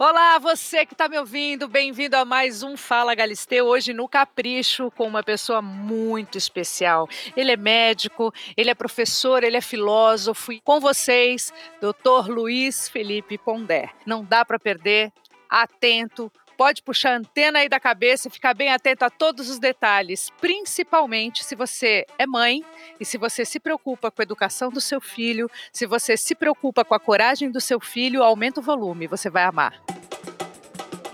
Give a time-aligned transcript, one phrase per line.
[0.00, 4.92] Olá, você que está me ouvindo, bem-vindo a mais um Fala Galisteu, hoje no Capricho,
[4.92, 7.08] com uma pessoa muito especial.
[7.36, 10.52] Ele é médico, ele é professor, ele é filósofo.
[10.52, 12.30] E com vocês, Dr.
[12.30, 13.90] Luiz Felipe Pondé.
[14.06, 15.12] Não dá para perder,
[15.50, 19.60] atento, pode puxar a antena aí da cabeça e ficar bem atento a todos os
[19.60, 22.64] detalhes, principalmente se você é mãe
[22.98, 26.84] e se você se preocupa com a educação do seu filho, se você se preocupa
[26.84, 29.80] com a coragem do seu filho, aumenta o volume, você vai amar.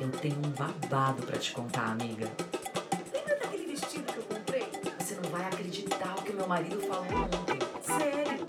[0.01, 2.27] Eu tenho um babado para te contar, amiga.
[3.13, 4.67] Lembra daquele vestido que eu comprei?
[4.99, 7.59] Você não vai acreditar o que meu marido falou ontem.
[7.83, 8.47] Sério.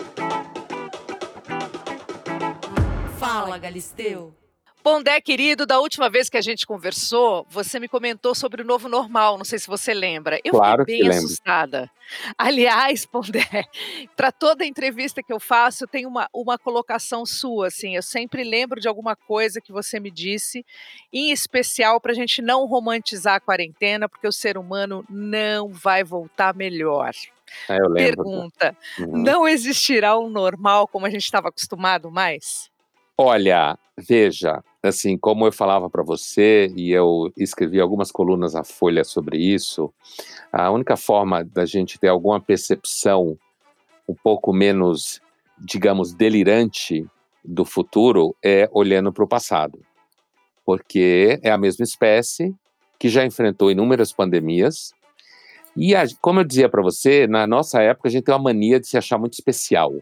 [3.18, 4.34] Fala, Galisteu.
[4.86, 8.88] Pondé, querido, da última vez que a gente conversou, você me comentou sobre o novo
[8.88, 10.38] normal, não sei se você lembra.
[10.44, 11.90] Eu claro fiquei bem assustada.
[12.38, 13.64] Aliás, Pondé,
[14.14, 18.80] para toda entrevista que eu faço, tem uma, uma colocação sua, assim, eu sempre lembro
[18.80, 20.64] de alguma coisa que você me disse,
[21.12, 26.04] em especial para a gente não romantizar a quarentena, porque o ser humano não vai
[26.04, 27.10] voltar melhor.
[27.68, 28.22] É, eu lembro.
[28.22, 29.20] Pergunta: uhum.
[29.20, 32.70] não existirá um normal como a gente estava acostumado mais?
[33.18, 39.04] Olha, veja, assim, como eu falava para você e eu escrevi algumas colunas na Folha
[39.04, 39.92] sobre isso,
[40.52, 43.38] a única forma da gente ter alguma percepção
[44.08, 45.20] um pouco menos,
[45.58, 47.06] digamos, delirante
[47.44, 49.80] do futuro é olhando para o passado.
[50.64, 52.54] Porque é a mesma espécie
[52.98, 54.92] que já enfrentou inúmeras pandemias.
[55.76, 58.80] E, a, como eu dizia para você, na nossa época a gente tem uma mania
[58.80, 59.92] de se achar muito especial.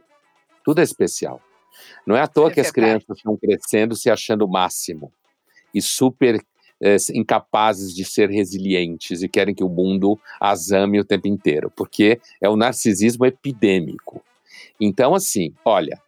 [0.64, 1.40] Tudo é especial.
[2.06, 5.12] Não é à toa é que as crianças estão crescendo se achando o máximo
[5.74, 6.40] e super
[6.80, 11.72] é, incapazes de ser resilientes e querem que o mundo as ame o tempo inteiro,
[11.74, 14.22] porque é o narcisismo epidêmico.
[14.80, 16.00] Então, assim, olha,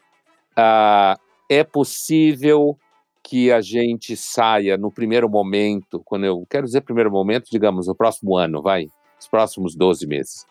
[0.53, 2.77] uh, é possível
[3.23, 7.95] que a gente saia no primeiro momento, quando eu quero dizer primeiro momento, digamos, no
[7.95, 8.87] próximo ano, vai,
[9.19, 10.47] os próximos 12 meses,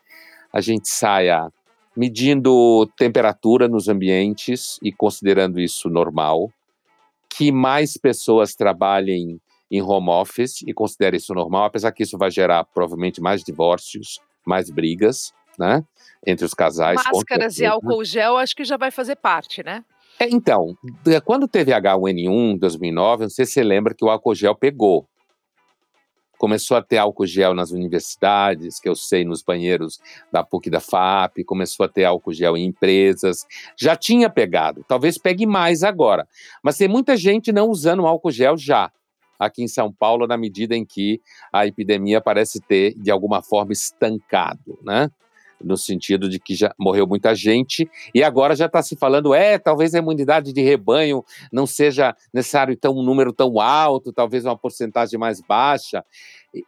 [0.52, 1.50] a gente saia
[1.96, 6.52] medindo temperatura nos ambientes e considerando isso normal,
[7.30, 9.40] que mais pessoas trabalhem
[9.72, 14.20] em home office e considerem isso normal, apesar que isso vai gerar provavelmente mais divórcios,
[14.46, 15.84] mais brigas, né,
[16.26, 17.02] entre os casais.
[17.12, 19.84] Máscaras e álcool gel, acho que já vai fazer parte, né?
[20.20, 20.78] É, então,
[21.26, 25.06] quando teve H1N1 em 2009, não sei se você lembra que o álcool gel pegou
[26.38, 30.00] começou a ter álcool gel nas universidades, que eu sei nos banheiros
[30.32, 33.46] da PUC da FAP, começou a ter álcool gel em empresas,
[33.78, 36.28] já tinha pegado, talvez pegue mais agora,
[36.64, 38.92] mas tem muita gente não usando álcool gel já,
[39.40, 43.74] aqui em São Paulo, na medida em que a epidemia parece ter, de alguma forma,
[43.74, 45.10] estancado, né?
[45.64, 49.58] No sentido de que já morreu muita gente, e agora já está se falando, é,
[49.58, 54.58] talvez a imunidade de rebanho não seja necessário tão, um número tão alto, talvez uma
[54.58, 56.04] porcentagem mais baixa.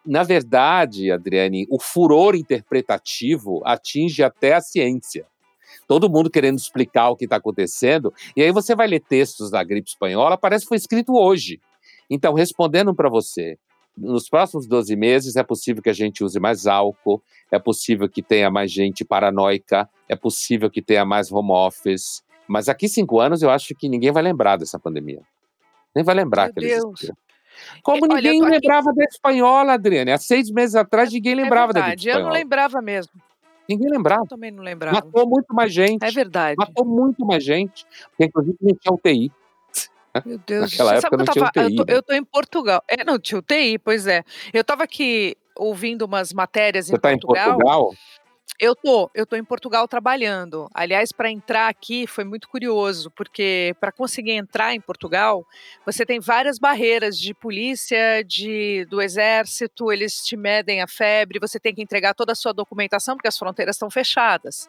[0.06, 5.26] Na verdade, Adriane, o furor interpretativo atinge até a ciência.
[5.88, 9.64] Todo mundo querendo explicar o que está acontecendo, e aí você vai ler textos da
[9.64, 11.60] gripe espanhola, parece que foi escrito hoje.
[12.10, 13.58] Então, respondendo para você,
[13.98, 17.22] nos próximos 12 meses é possível que a gente use mais álcool,
[17.52, 22.24] é possível que tenha mais gente paranoica, é possível que tenha mais home office.
[22.48, 25.22] Mas aqui cinco anos eu acho que ninguém vai lembrar dessa pandemia.
[25.96, 27.12] Nem vai lembrar Meu que Deus.
[27.82, 29.00] Como é, ninguém olha, lembrava aqui...
[29.00, 30.12] da espanhola, Adriane.
[30.12, 32.22] Há seis meses atrás ninguém é lembrava é verdade, da espanhola.
[32.22, 33.14] Eu não lembrava mesmo.
[33.68, 34.22] Ninguém lembrava.
[34.22, 34.96] Eu também não lembrava.
[34.96, 36.04] Matou muito mais gente.
[36.04, 36.56] É verdade.
[36.58, 37.86] Matou muito mais gente.
[38.10, 39.32] Porque, inclusive, não tinha UTI.
[40.26, 41.66] Meu Deus, Naquela época sabe não que eu tinha tava.
[41.66, 41.76] Eu UTI.
[41.78, 41.98] tô, né?
[41.98, 42.84] eu tô em Portugal.
[42.88, 44.24] É, não, tinha UTI, pois é.
[44.54, 47.56] Eu tava aqui ouvindo umas matérias Você em está em Portugal.
[47.58, 47.94] Portugal?
[48.60, 50.68] Eu tô, eu tô em Portugal trabalhando.
[50.74, 55.46] Aliás, para entrar aqui foi muito curioso, porque para conseguir entrar em Portugal,
[55.86, 61.60] você tem várias barreiras de polícia, de do exército, eles te medem a febre, você
[61.60, 64.68] tem que entregar toda a sua documentação porque as fronteiras estão fechadas.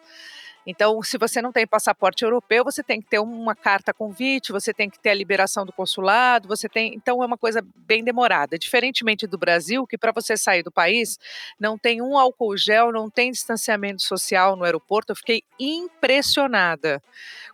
[0.69, 4.71] Então, se você não tem passaporte europeu, você tem que ter uma carta convite, você
[4.71, 6.93] tem que ter a liberação do consulado, você tem.
[6.93, 8.55] Então, é uma coisa bem demorada.
[8.55, 11.17] Diferentemente do Brasil, que para você sair do país
[11.59, 15.11] não tem um álcool gel, não tem distanciamento social no aeroporto.
[15.11, 17.01] Eu fiquei impressionada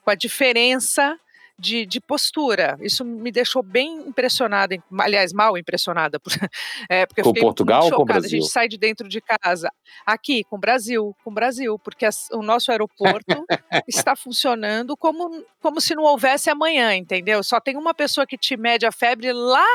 [0.04, 1.18] com a diferença
[1.58, 2.78] de, de postura.
[2.82, 6.20] Isso me deixou bem impressionada, aliás, mal impressionada,
[6.90, 8.02] é, porque Com Portugal ou com.
[8.02, 8.30] A Brasil?
[8.42, 9.70] gente sai de dentro de casa,
[10.06, 13.26] aqui, com o Brasil, com o Brasil, porque as- o nosso aeroporto
[13.88, 17.44] está funcionando como, como se não houvesse amanhã, entendeu?
[17.44, 19.66] Só tem uma pessoa que te mede a febre lá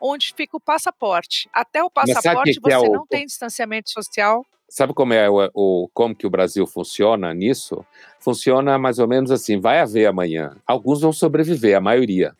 [0.00, 1.48] onde fica o passaporte.
[1.52, 4.44] Até o o passaporte é você o- não tem distanciamento social.
[4.70, 7.84] Sabe como é o, o- como que o Brasil funciona nisso?
[8.20, 10.56] Funciona mais ou menos assim: vai haver amanhã.
[10.66, 12.34] Alguns vão sobreviver, a maioria.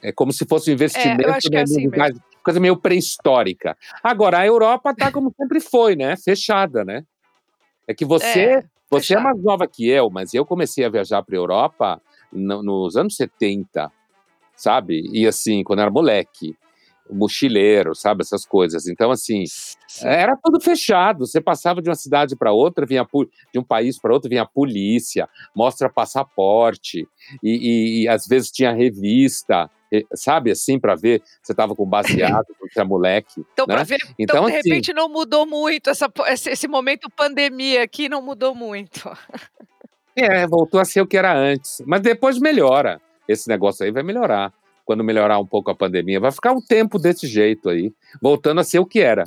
[0.00, 1.82] É como se fosse um investimento, é, é assim
[2.44, 3.76] coisa meio pré-histórica.
[4.02, 6.16] Agora, a Europa está como sempre foi, né?
[6.16, 7.04] Fechada, né?
[7.86, 11.22] É que você, é, você é mais nova que eu, mas eu comecei a viajar
[11.22, 12.00] para a Europa
[12.32, 13.90] no, nos anos 70,
[14.56, 15.08] sabe?
[15.12, 16.56] E assim, quando eu era moleque
[17.12, 18.86] mochileiro, sabe, essas coisas.
[18.86, 20.06] Então, assim, Sim.
[20.06, 21.26] era tudo fechado.
[21.26, 23.06] Você passava de uma cidade para outra, vinha
[23.52, 27.06] de um país para outro, vinha a polícia, mostra passaporte,
[27.42, 29.70] e, e, e às vezes tinha revista,
[30.14, 33.44] sabe, assim, para ver você estava com baseado, você é moleque.
[33.52, 33.84] Então, né?
[33.84, 38.22] ver, então, então, de assim, repente não mudou muito, essa, esse momento pandemia aqui não
[38.22, 39.10] mudou muito.
[40.14, 41.82] É, voltou a ser o que era antes.
[41.86, 43.00] Mas depois melhora.
[43.26, 44.52] Esse negócio aí vai melhorar
[44.84, 46.20] quando melhorar um pouco a pandemia.
[46.20, 49.24] Vai ficar um tempo desse jeito aí, voltando a ser o que era.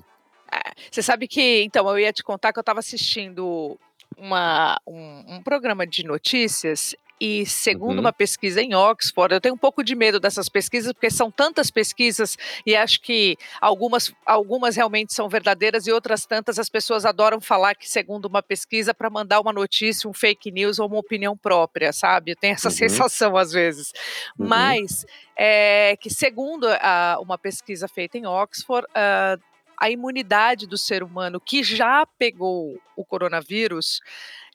[0.51, 3.77] É, você sabe que, então, eu ia te contar que eu estava assistindo
[4.17, 8.01] uma, um, um, programa de notícias e segundo uhum.
[8.01, 11.71] uma pesquisa em Oxford, eu tenho um pouco de medo dessas pesquisas, porque são tantas
[11.71, 17.39] pesquisas e acho que algumas, algumas realmente são verdadeiras e outras tantas as pessoas adoram
[17.39, 21.37] falar que, segundo uma pesquisa, para mandar uma notícia, um fake news ou uma opinião
[21.37, 22.31] própria, sabe?
[22.31, 22.75] Eu tenho essa uhum.
[22.75, 23.93] sensação às vezes.
[24.37, 24.47] Uhum.
[24.47, 25.05] Mas
[25.37, 29.41] é, que, segundo a, uma pesquisa feita em Oxford, uh,
[29.79, 33.99] a imunidade do ser humano que já pegou o coronavírus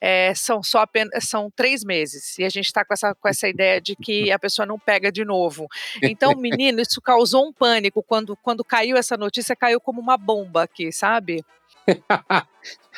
[0.01, 3.49] é, são só apenas são três meses e a gente está com essa, com essa
[3.49, 5.67] ideia de que a pessoa não pega de novo.
[6.03, 10.63] Então, menino, isso causou um pânico quando, quando caiu essa notícia, caiu como uma bomba
[10.63, 11.45] aqui, sabe?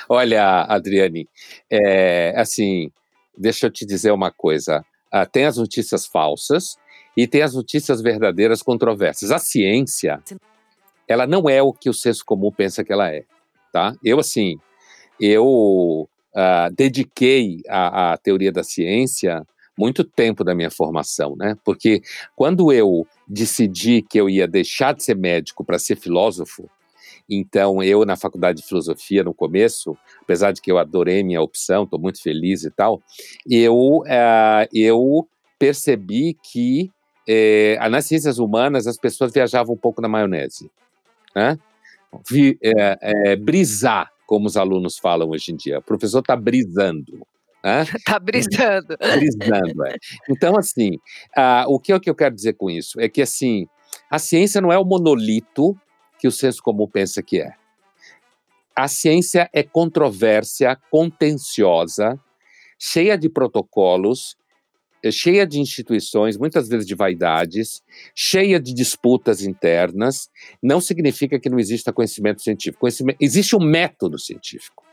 [0.08, 1.28] Olha, Adriane,
[1.70, 2.90] é, assim,
[3.36, 4.84] deixa eu te dizer uma coisa.
[5.12, 6.76] Uh, tem as notícias falsas
[7.16, 9.30] e tem as notícias verdadeiras controversas.
[9.30, 10.22] A ciência,
[11.08, 13.24] ela não é o que o senso comum pensa que ela é,
[13.72, 13.94] tá?
[14.02, 14.58] Eu, assim,
[15.20, 19.46] eu uh, dediquei à, teoria da ciência
[19.76, 21.56] muito tempo da minha formação, né?
[21.64, 22.02] Porque
[22.36, 26.68] quando eu decidi que eu ia deixar de ser médico para ser filósofo,
[27.28, 31.84] então eu na faculdade de filosofia no começo, apesar de que eu adorei minha opção,
[31.84, 33.00] estou muito feliz e tal,
[33.48, 35.26] eu uh, eu
[35.58, 36.90] percebi que
[37.26, 40.68] eh, nas ciências humanas as pessoas viajavam um pouco na maionese,
[41.34, 41.58] né?
[42.28, 45.78] Vi, é, é, brisar como os alunos falam hoje em dia.
[45.78, 47.26] O professor está brisando.
[47.94, 48.96] Está brisando.
[48.98, 49.96] brisando, é.
[50.28, 50.96] Então, assim,
[51.36, 53.00] uh, o que, é que eu quero dizer com isso?
[53.00, 53.66] É que, assim,
[54.10, 55.76] a ciência não é o monolito
[56.18, 57.52] que o senso comum pensa que é.
[58.74, 62.18] A ciência é controvérsia, contenciosa,
[62.78, 64.36] cheia de protocolos,
[65.10, 67.82] cheia de instituições, muitas vezes de vaidades,
[68.14, 70.30] cheia de disputas internas,
[70.62, 72.80] não significa que não exista conhecimento científico.
[72.80, 74.84] Conhecimento, existe um método científico.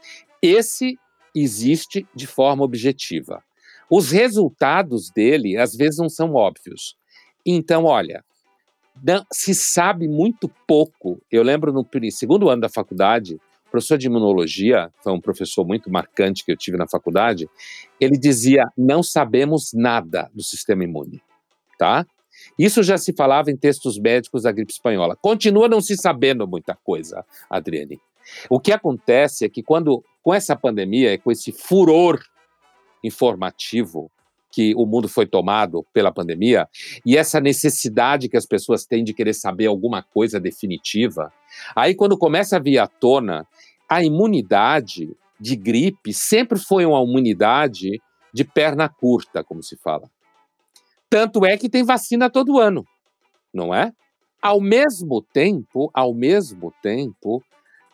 [0.42, 0.98] Esse
[1.36, 3.44] existe de forma objetiva.
[3.90, 6.96] Os resultados dele, às vezes, não são óbvios.
[7.46, 8.24] Então, olha,
[9.32, 11.22] se sabe muito pouco.
[11.32, 15.92] Eu lembro no segundo ano da faculdade, o professor de imunologia, foi um professor muito
[15.92, 17.48] marcante que eu tive na faculdade,
[18.00, 21.22] ele dizia: não sabemos nada do sistema imune,
[21.78, 22.06] tá?
[22.58, 25.16] Isso já se falava em textos médicos da gripe espanhola.
[25.16, 28.00] Continua não se sabendo muita coisa, Adriane.
[28.50, 32.20] O que acontece é que quando, com essa pandemia, com esse furor
[33.04, 34.12] informativo,
[34.52, 36.68] que o mundo foi tomado pela pandemia
[37.06, 41.32] e essa necessidade que as pessoas têm de querer saber alguma coisa definitiva.
[41.76, 43.48] Aí, quando começa a vir à tona,
[43.88, 48.02] a imunidade de gripe sempre foi uma imunidade
[48.34, 50.10] de perna curta, como se fala.
[51.10, 52.86] Tanto é que tem vacina todo ano,
[53.54, 53.92] não é?
[54.42, 57.44] Ao mesmo tempo, ao mesmo tempo,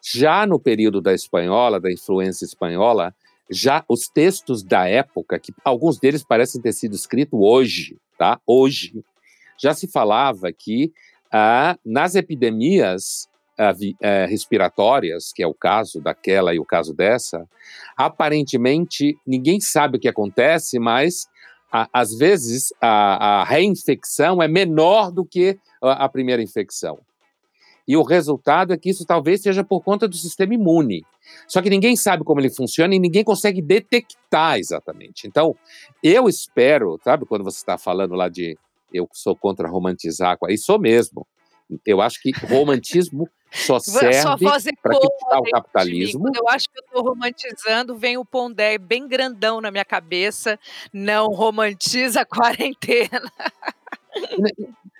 [0.04, 3.16] já no período da espanhola, da influência espanhola,
[3.50, 8.40] já os textos da época, que alguns deles parecem ter sido escritos hoje, tá?
[8.46, 9.04] Hoje,
[9.58, 10.92] já se falava que
[11.32, 16.94] ah, nas epidemias ah, vi, ah, respiratórias, que é o caso daquela e o caso
[16.94, 17.48] dessa,
[17.96, 21.28] aparentemente ninguém sabe o que acontece, mas
[21.92, 27.00] às vezes a, a, reinfecção é menor do que a, a primeira infecção.
[27.88, 31.04] E o resultado é que isso talvez seja por conta do sistema imune.
[31.48, 35.28] Só que ninguém sabe como ele funciona e ninguém consegue detectar exatamente.
[35.28, 35.56] Então,
[36.02, 38.58] eu espero, sabe, quando você está falando lá de
[38.94, 41.28] eu sou contra romantizar, e sou mesmo.
[41.86, 44.46] Eu acho que romantismo só serve
[44.82, 46.32] para criticar o capitalismo.
[46.36, 50.60] eu acho que eu estou romantizando, vem o Pondé bem grandão na minha cabeça.
[50.94, 53.22] Não romantiza a quarentena.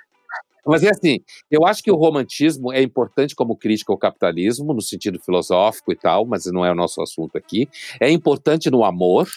[0.66, 1.20] Mas é assim,
[1.50, 5.96] eu acho que o romantismo é importante como crítica ao capitalismo, no sentido filosófico e
[5.96, 7.70] tal, mas não é o nosso assunto aqui.
[8.00, 9.30] É importante no amor,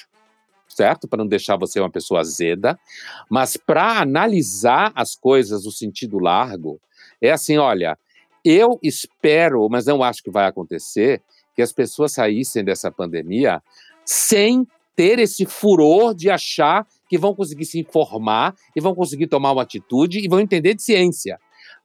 [0.69, 1.07] certo?
[1.07, 2.79] Para não deixar você uma pessoa azeda,
[3.31, 6.81] mas para analisar as coisas no sentido largo,
[7.21, 7.99] é assim, olha,
[8.45, 11.23] eu espero, mas não acho que vai acontecer,
[11.55, 13.61] que as pessoas saíssem dessa pandemia
[14.05, 14.67] sem
[14.97, 19.63] ter esse furor de achar que vão conseguir se informar e vão conseguir tomar uma
[19.63, 21.39] atitude e vão entender de ciência.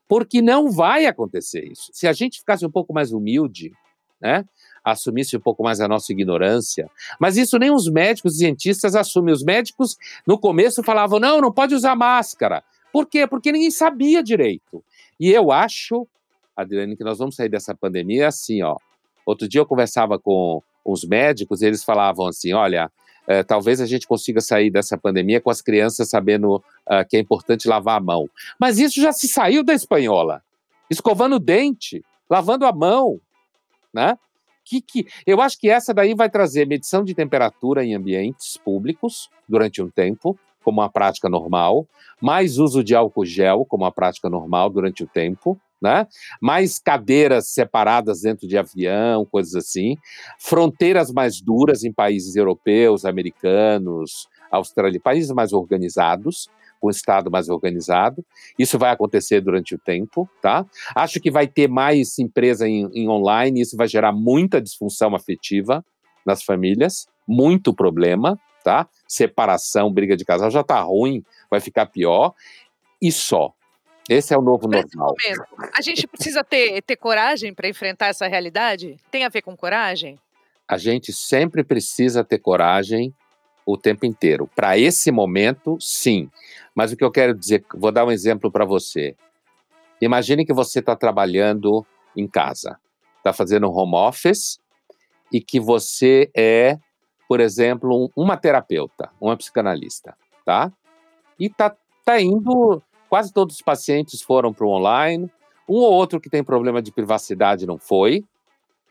[0.08, 1.90] Porque não vai acontecer isso.
[1.92, 3.72] Se a gente ficasse um pouco mais humilde,
[4.20, 4.44] né?
[4.84, 6.90] assumisse um pouco mais a nossa ignorância.
[7.18, 9.32] Mas isso nem os médicos e cientistas assumem.
[9.32, 12.62] Os médicos, no começo, falavam: não, não pode usar máscara.
[12.92, 13.26] Por quê?
[13.26, 14.84] Porque ninguém sabia direito.
[15.18, 16.06] E eu acho,
[16.54, 18.76] Adriane, que nós vamos sair dessa pandemia assim, ó.
[19.24, 22.90] Outro dia eu conversava com os médicos e eles falavam assim: olha,
[23.26, 27.20] é, talvez a gente consiga sair dessa pandemia com as crianças sabendo uh, que é
[27.20, 28.28] importante lavar a mão.
[28.58, 30.42] Mas isso já se saiu da espanhola.
[30.90, 33.20] Escovando o dente, lavando a mão,
[33.92, 34.18] né?
[34.64, 39.28] Que, que, eu acho que essa daí vai trazer medição de temperatura em ambientes públicos
[39.46, 41.86] durante um tempo, como uma prática normal,
[42.20, 46.06] mais uso de álcool gel como uma prática normal durante o tempo, né?
[46.40, 49.98] Mais cadeiras separadas dentro de avião, coisas assim.
[50.38, 56.48] Fronteiras mais duras em países europeus, americanos, australianos, países mais organizados,
[56.80, 58.24] com Estado mais organizado.
[58.58, 60.64] Isso vai acontecer durante o tempo, tá?
[60.96, 65.84] Acho que vai ter mais empresa em, em online, isso vai gerar muita disfunção afetiva
[66.24, 68.88] nas famílias, muito problema, tá?
[69.06, 72.32] Separação, briga de casal já tá ruim, vai ficar pior.
[73.02, 73.52] E só,
[74.08, 75.14] esse é o novo Nesse normal.
[75.24, 78.96] Momento, a gente precisa ter, ter coragem para enfrentar essa realidade?
[79.10, 80.18] Tem a ver com coragem?
[80.68, 83.14] A gente sempre precisa ter coragem
[83.66, 84.48] o tempo inteiro.
[84.54, 86.30] Para esse momento, sim.
[86.74, 89.16] Mas o que eu quero dizer, vou dar um exemplo para você.
[90.00, 91.84] Imagine que você está trabalhando
[92.16, 92.78] em casa,
[93.18, 94.58] está fazendo home office
[95.32, 96.78] e que você é,
[97.26, 100.70] por exemplo, uma terapeuta, uma psicanalista, tá?
[101.38, 105.30] E tá, tá indo Quase todos os pacientes foram para o online.
[105.68, 108.24] Um ou outro que tem problema de privacidade não foi,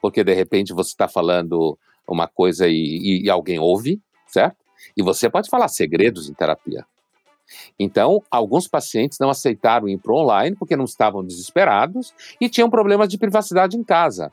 [0.02, 1.78] porque de repente você está falando
[2.08, 4.58] uma coisa e, e, alguém ouve, certo?
[4.98, 6.86] E você pode falar segredos em terapia.
[7.78, 12.70] Então, alguns pacientes não aceitaram ir para o online porque não estavam desesperados e tinham
[12.70, 14.32] problemas de privacidade em casa.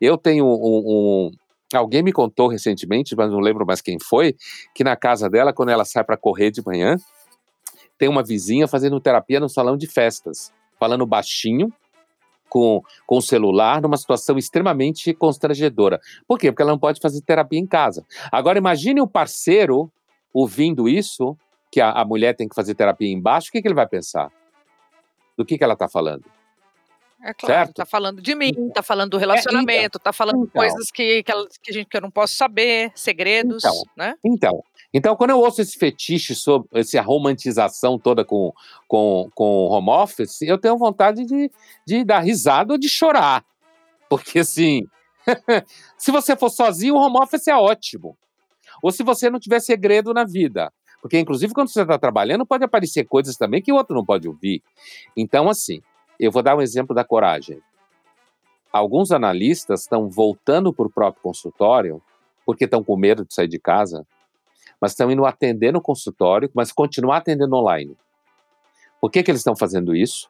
[0.00, 1.30] Eu tenho um, um
[1.76, 4.36] Alguém me contou recentemente, mas não lembro mais quem foi,
[4.74, 6.96] que na casa dela, quando ela sai para correr de manhã,
[8.02, 11.72] tem uma vizinha fazendo terapia no salão de festas, falando baixinho,
[12.48, 16.00] com, com o celular, numa situação extremamente constrangedora.
[16.26, 16.50] Por quê?
[16.50, 18.04] Porque ela não pode fazer terapia em casa.
[18.32, 19.88] Agora, imagine o parceiro
[20.34, 21.38] ouvindo isso,
[21.70, 24.32] que a, a mulher tem que fazer terapia embaixo, o que, que ele vai pensar?
[25.38, 26.24] Do que, que ela está falando?
[27.22, 27.74] É claro, certo?
[27.74, 31.22] tá falando de mim, tá falando do relacionamento, é, então, tá falando então, coisas que,
[31.22, 34.16] que, ela, que, a gente, que eu não posso saber, segredos, então, né?
[34.24, 38.52] Então, então, quando eu ouço esse fetiche sobre essa romantização toda com,
[38.86, 41.50] com, com home office, eu tenho vontade de,
[41.86, 43.42] de dar risada ou de chorar.
[44.10, 44.86] Porque, assim,
[45.96, 48.18] se você for sozinho, o home office é ótimo.
[48.82, 50.70] Ou se você não tiver segredo na vida.
[51.00, 54.28] Porque, inclusive, quando você está trabalhando, pode aparecer coisas também que o outro não pode
[54.28, 54.62] ouvir.
[55.16, 55.80] Então, assim,
[56.20, 57.62] eu vou dar um exemplo da coragem.
[58.70, 62.02] Alguns analistas estão voltando para o próprio consultório
[62.44, 64.06] porque estão com medo de sair de casa
[64.82, 67.96] mas estão indo atender no consultório, mas continuar atendendo online.
[69.00, 70.28] Por que, que eles estão fazendo isso?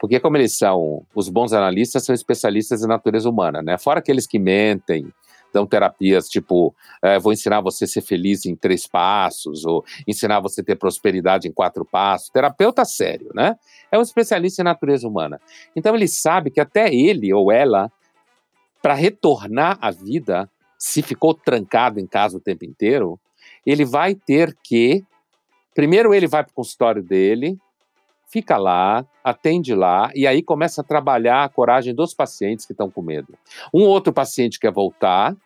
[0.00, 3.76] Porque, como eles são, os bons analistas são especialistas em natureza humana, né?
[3.76, 5.12] Fora aqueles que mentem,
[5.52, 10.40] dão terapias tipo, é, vou ensinar você a ser feliz em três passos, ou ensinar
[10.40, 12.30] você a ter prosperidade em quatro passos.
[12.30, 13.56] Terapeuta sério, né?
[13.92, 15.38] É um especialista em natureza humana.
[15.74, 17.92] Então, ele sabe que até ele ou ela,
[18.80, 23.18] para retornar à vida, se ficou trancado em casa o tempo inteiro,
[23.66, 25.04] ele vai ter que.
[25.74, 27.58] Primeiro, ele vai para o consultório dele,
[28.28, 32.90] fica lá, atende lá, e aí começa a trabalhar a coragem dos pacientes que estão
[32.90, 33.34] com medo.
[33.74, 35.36] Um outro paciente quer voltar,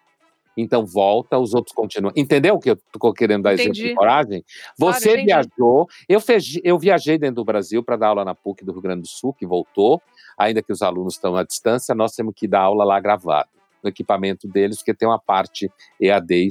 [0.56, 2.12] então volta, os outros continuam.
[2.16, 3.70] Entendeu o que eu estou querendo dar entendi.
[3.70, 4.44] exemplo de coragem?
[4.78, 8.64] Você claro, viajou, eu, fez, eu viajei dentro do Brasil para dar aula na PUC
[8.64, 10.00] do Rio Grande do Sul, que voltou,
[10.36, 13.48] ainda que os alunos estão à distância, nós temos que dar aula lá gravado,
[13.82, 16.50] no equipamento deles, porque tem uma parte EAD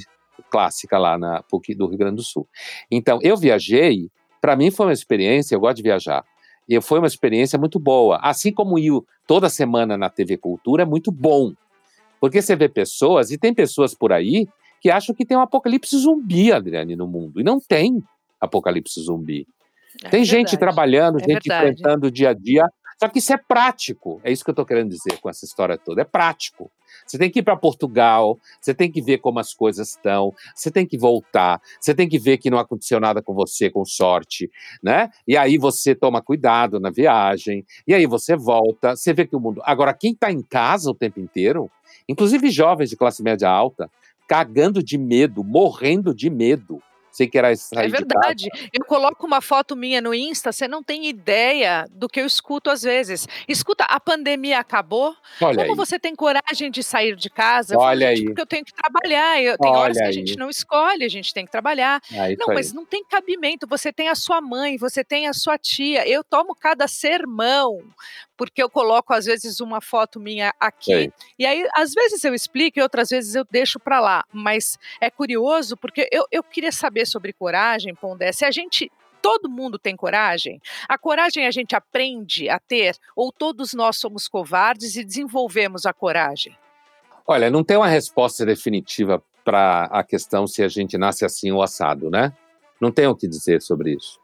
[0.50, 2.48] clássica lá na PUC do Rio Grande do Sul.
[2.89, 4.10] Então, eu viajei,
[4.41, 6.24] para mim foi uma experiência, eu gosto de viajar,
[6.67, 8.17] e foi uma experiência muito boa.
[8.22, 8.91] Assim como ir
[9.27, 11.53] toda semana na TV Cultura é muito bom,
[12.19, 14.48] porque você vê pessoas, e tem pessoas por aí
[14.81, 18.03] que acham que tem um apocalipse zumbi, Adriane, no mundo, e não tem
[18.39, 19.48] apocalipse zumbi.
[20.03, 20.25] É tem verdade.
[20.25, 21.72] gente trabalhando, é gente verdade.
[21.72, 22.65] enfrentando o dia a dia
[23.00, 25.77] Só que isso é prático, é isso que eu estou querendo dizer com essa história
[25.77, 26.70] toda, é prático.
[27.08, 30.70] Você tem que ir para Portugal, você tem que ver como as coisas estão, você
[30.70, 34.51] tem que voltar, você tem que ver que não aconteceu nada com você, com sorte,
[34.84, 35.10] né?
[35.25, 39.39] E aí você toma cuidado na viagem, e aí você volta, você vê que o
[39.39, 39.62] mundo.
[39.63, 41.72] Agora, quem está em casa o tempo inteiro,
[42.08, 43.89] inclusive jovens de classe média alta,
[44.27, 48.50] cagando de medo, morrendo de medo, sem querer sair É verdade.
[48.74, 52.70] Eu coloco uma foto minha no Insta, você não tem ideia do que eu escuto
[52.70, 53.28] às vezes.
[53.48, 55.16] Escuta, a pandemia acabou?
[55.42, 55.75] Olha Como aí.
[55.78, 57.75] você tem coragem de sair de casa?
[57.75, 58.25] Eu Olha falo, gente, aí.
[58.25, 59.42] porque eu tenho que trabalhar.
[59.42, 60.13] Eu, tem Olha horas que a aí.
[60.13, 62.01] gente não escolhe, a gente tem que trabalhar.
[62.13, 63.68] Ah, Não, mas não tem cabimento.
[63.68, 66.08] Você tem a sua mãe, você tem a sua tia.
[66.08, 67.84] Eu tomo cada sermão,
[68.38, 70.86] porque eu coloco às vezes uma foto minha aqui.
[70.94, 71.13] Sei.
[71.38, 74.24] E aí, às vezes eu explico e outras vezes eu deixo para lá.
[74.32, 78.32] Mas é curioso porque eu, eu queria saber sobre coragem, Pondé.
[78.32, 78.91] Se a gente.
[79.22, 80.62] Todo mundo tem coragem?
[80.88, 82.96] A coragem a gente aprende a ter?
[83.13, 86.58] Ou todos nós somos covardes e desenvolvemos a coragem?
[87.27, 91.62] Olha, não tem uma resposta definitiva para a questão se a gente nasce assim ou
[91.62, 92.32] assado, né?
[92.79, 94.20] Não tem o que dizer sobre isso.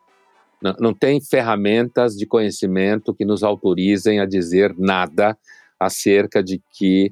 [0.61, 5.37] Não, não tem ferramentas de conhecimento que nos autorizem a dizer nada
[5.79, 7.11] acerca de que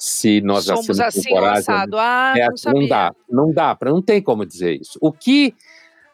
[0.00, 1.98] se nós Somos assim coragem, assado?
[1.98, 2.80] Ah, é, não sabia.
[2.80, 4.98] não dá, não dá, pra, não tem como dizer isso.
[4.98, 5.54] O que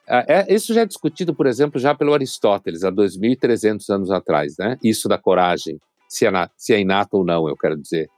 [0.09, 4.57] é, é- isso já é discutido, por exemplo, já pelo Aristóteles há 2.300 anos atrás,
[4.59, 4.77] né?
[4.83, 5.79] Isso da coragem,
[6.09, 8.09] se é, na- se é inato ou não, eu quero dizer.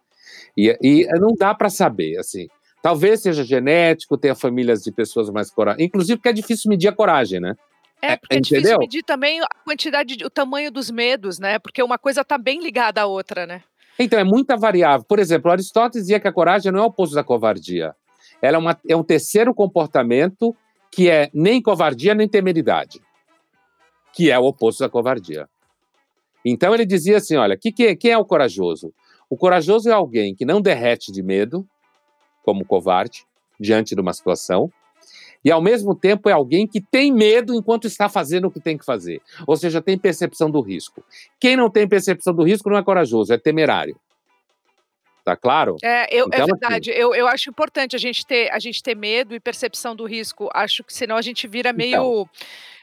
[0.57, 2.49] E, e não dá para saber, assim.
[2.83, 6.93] Talvez seja genético, tenha famílias de pessoas mais corajosas, inclusive porque é difícil medir a
[6.93, 7.55] coragem, né?
[8.01, 8.79] É, É, porque é difícil entendeu?
[8.79, 11.59] medir também a quantidade, de, o tamanho dos medos, né?
[11.59, 13.63] Porque uma coisa está bem ligada à outra, né?
[13.99, 15.05] Então, é muita variável.
[15.07, 17.95] Por exemplo, Aristóteles dizia que a coragem não é o oposto da covardia.
[18.41, 20.55] Ela é, uma- é um terceiro comportamento
[20.91, 23.01] que é nem covardia nem temeridade,
[24.13, 25.49] que é o oposto da covardia.
[26.45, 28.93] Então, ele dizia assim: olha, que, que, quem é o corajoso?
[29.29, 31.67] O corajoso é alguém que não derrete de medo,
[32.43, 33.27] como covarde,
[33.61, 34.73] diante de uma situação,
[35.45, 38.77] e ao mesmo tempo é alguém que tem medo enquanto está fazendo o que tem
[38.77, 39.21] que fazer.
[39.47, 41.03] Ou seja, tem percepção do risco.
[41.41, 43.97] Quem não tem percepção do risco não é corajoso, é temerário.
[45.25, 45.77] Tá claro?
[45.83, 46.91] É, eu, Então, é assim- verdade.
[46.91, 50.49] Eu, eu acho importante a gente, ter, a gente ter medo e percepção do risco.
[50.55, 51.89] Acho que senão a gente vira meio.
[52.23, 52.31] Então.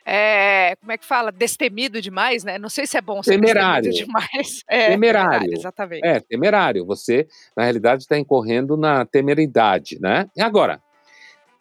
[0.06, 1.32] é, como é que fala?
[1.32, 2.60] Destemido demais, né?
[2.60, 3.90] Não sei se é bom ser Temerário.
[3.90, 4.64] destemido demais.
[4.70, 5.54] É, Temerário.
[5.58, 6.06] Exatamente.
[6.06, 6.86] É, temerário.
[6.86, 10.28] Você, na realidade, está incorrendo na temeridade, né?
[10.38, 10.80] E agora,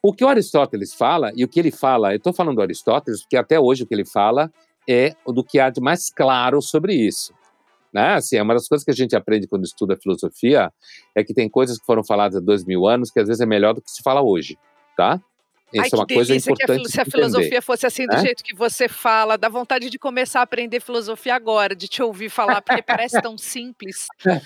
[0.05, 3.23] o que o Aristóteles fala, e o que ele fala, eu estou falando do Aristóteles,
[3.23, 4.53] porque até hoje o que ele fala
[4.87, 7.33] é do que há de mais claro sobre isso.
[7.91, 8.13] Né?
[8.13, 10.71] Assim, é uma das coisas que a gente aprende quando estuda filosofia,
[11.17, 13.47] é que tem coisas que foram faladas há dois mil anos que às vezes é
[13.47, 14.59] melhor do que se fala hoje,
[14.95, 15.19] tá?
[15.75, 17.17] Ai, Isso é uma que coisa a importante de se a entender.
[17.17, 18.21] filosofia fosse assim, do né?
[18.21, 22.29] jeito que você fala, dá vontade de começar a aprender filosofia agora, de te ouvir
[22.29, 24.07] falar, porque parece tão simples.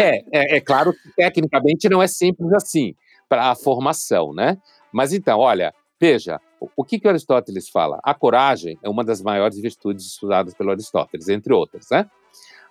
[0.00, 2.94] É, é, é claro que tecnicamente não é simples assim
[3.34, 4.56] para a formação, né?
[4.92, 6.40] Mas então, olha, veja,
[6.76, 7.98] o, que, que Aristóteles fala?
[8.04, 12.08] A coragem é uma das maiores virtudes estudadas pelo Aristóteles, entre outras, né?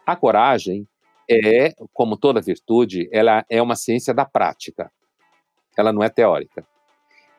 [0.06, 0.88] A coragem
[1.30, 4.90] é, como toda virtude, ela é uma ciência da prática.
[5.78, 6.66] Ela não é teórica.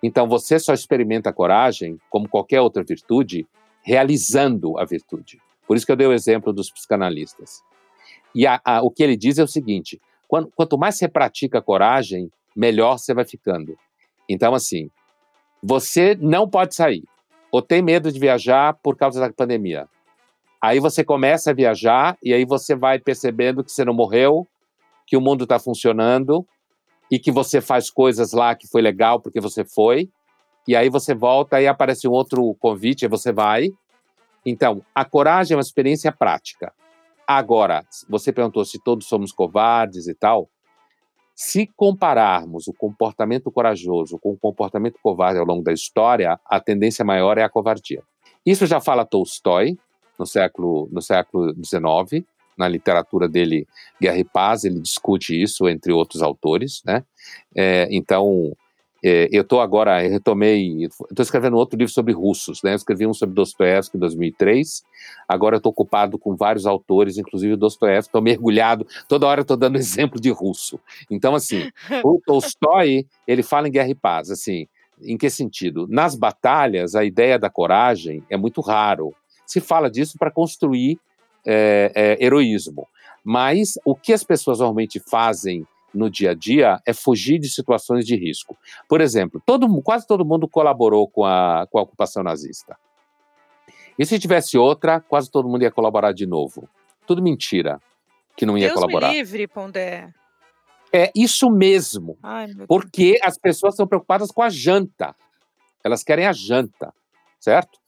[0.03, 3.47] Então, você só experimenta a coragem, como qualquer outra virtude,
[3.83, 5.41] realizando a virtude.
[5.67, 7.63] Por isso que eu dei o exemplo dos psicanalistas.
[8.35, 11.59] E a- a- o que ele diz é o seguinte: quan- quanto mais você pratica
[11.59, 13.77] a coragem, melhor você vai ficando.
[14.29, 14.90] Então, assim,
[15.62, 17.05] você não pode sair,
[17.51, 19.88] ou tem medo de viajar por causa da pandemia.
[20.61, 24.47] Aí você começa a viajar e aí você vai percebendo que você não morreu,
[25.07, 26.47] que o mundo está funcionando
[27.11, 30.09] e que você faz coisas lá que foi legal porque você foi.
[30.67, 33.69] E aí você volta e aparece um outro convite e você vai.
[34.47, 36.73] Então, a coragem é uma experiência prática.
[37.27, 40.49] Agora, você perguntou se todos somos covardes e tal.
[41.35, 47.05] Se compararmos o comportamento corajoso com o comportamento covarde ao longo da história, a tendência
[47.05, 48.03] maior é a covardia.
[48.47, 49.77] Isso já fala Tolstói
[50.18, 52.25] no século no século XIX,
[52.57, 53.66] na literatura dele
[54.01, 57.05] Guerra e Paz, ele discute isso entre outros autores, né?
[57.55, 58.57] É, então,
[59.31, 62.73] eu estou agora, eu retomei, estou escrevendo outro livro sobre russos, né?
[62.73, 64.83] Eu escrevi um sobre Dostoiévski em 2003.
[65.29, 70.19] Agora estou ocupado com vários autores, inclusive Dostoiévski, estou mergulhado, toda hora estou dando exemplo
[70.19, 70.81] de russo.
[71.11, 71.71] Então, assim,
[72.03, 74.67] o Tolstói, ele fala em Guerra e Paz, assim,
[75.03, 75.87] em que sentido?
[75.87, 79.14] Nas batalhas, a ideia da coragem é muito raro.
[79.45, 80.99] Se fala disso para construir
[81.45, 82.88] é, é, heroísmo.
[83.23, 88.05] Mas o que as pessoas normalmente fazem no dia a dia é fugir de situações
[88.05, 88.57] de risco.
[88.89, 92.77] Por exemplo, todo, quase todo mundo colaborou com a, com a ocupação nazista.
[93.99, 96.69] E se tivesse outra, quase todo mundo ia colaborar de novo.
[97.07, 97.81] Tudo mentira
[98.37, 99.09] que não ia Deus colaborar.
[99.09, 100.13] me livre, Pondé.
[100.93, 102.19] É isso mesmo.
[102.23, 102.67] Ai, meu Deus.
[102.69, 105.15] Porque as pessoas estão preocupadas com a janta.
[105.83, 106.93] Elas querem a janta,
[107.39, 107.79] certo?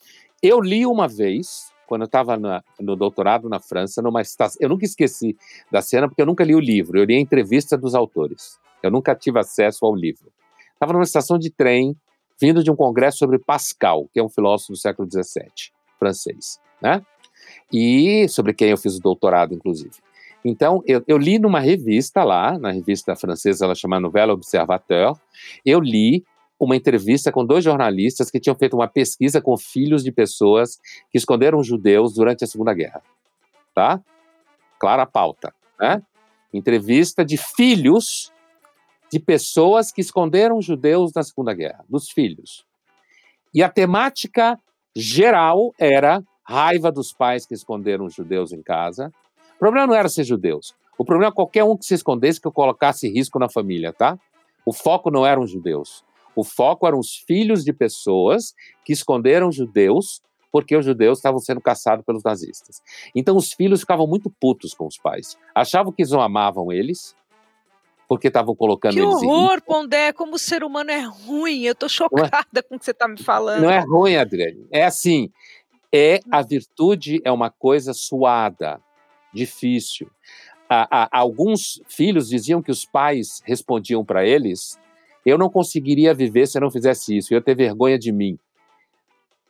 [0.43, 2.37] Eu li uma vez, quando eu estava
[2.81, 4.59] no doutorado na França, numa estação.
[4.61, 5.37] Eu nunca esqueci
[5.71, 6.99] da cena, porque eu nunca li o livro.
[6.99, 8.59] Eu li a entrevista dos autores.
[8.83, 10.31] Eu nunca tive acesso ao livro.
[10.73, 11.97] Estava numa estação de trem,
[12.41, 17.03] vindo de um congresso sobre Pascal, que é um filósofo do século XVII, francês, né?
[17.73, 19.95] E sobre quem eu fiz o doutorado, inclusive.
[20.45, 25.17] Então, eu, eu, li numa revista lá, na revista francesa, ela chama Nouvelle Observateur,
[25.65, 26.25] eu li
[26.59, 30.79] uma entrevista com dois jornalistas que tinham feito uma pesquisa com filhos de pessoas
[31.11, 33.03] que esconderam judeus durante a Segunda Guerra.
[33.75, 34.01] Tá?
[34.79, 36.03] Clara pauta, né?
[36.53, 38.33] Entrevista de filhos
[39.11, 42.65] de pessoas que esconderam judeus na Segunda Guerra, dos filhos.
[43.53, 44.59] E a temática
[44.95, 49.13] geral era raiva dos pais que esconderam judeus em casa,
[49.57, 50.75] o problema não era ser judeus.
[50.99, 54.19] O problema é qualquer um que se escondesse que colocasse risco na família, tá?
[54.65, 56.05] O foco não eram judeus.
[56.37, 60.21] O foco eram os filhos de pessoas que esconderam judeus
[60.53, 62.81] porque os judeus estavam sendo caçados pelos nazistas.
[63.15, 65.37] Então os filhos ficavam muito putos com os pais.
[65.55, 67.15] Achavam que eles não amavam eles,
[68.09, 71.63] porque estavam colocando que eles em horror, Pondé, como o ser humano é ruim.
[71.63, 73.63] Eu tô chocada é, com o que você está me falando.
[73.63, 74.67] Não é ruim, Adriane.
[74.71, 75.31] É assim,
[75.93, 78.81] é a virtude é uma coisa suada
[79.35, 80.11] difícil.
[81.11, 84.79] alguns filhos diziam que os pais respondiam para eles:
[85.27, 88.39] eu não conseguiria viver se eu não fizesse isso, eu ia ter vergonha de mim.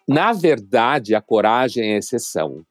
[0.08, 2.64] Na verdade, a coragem é exceção.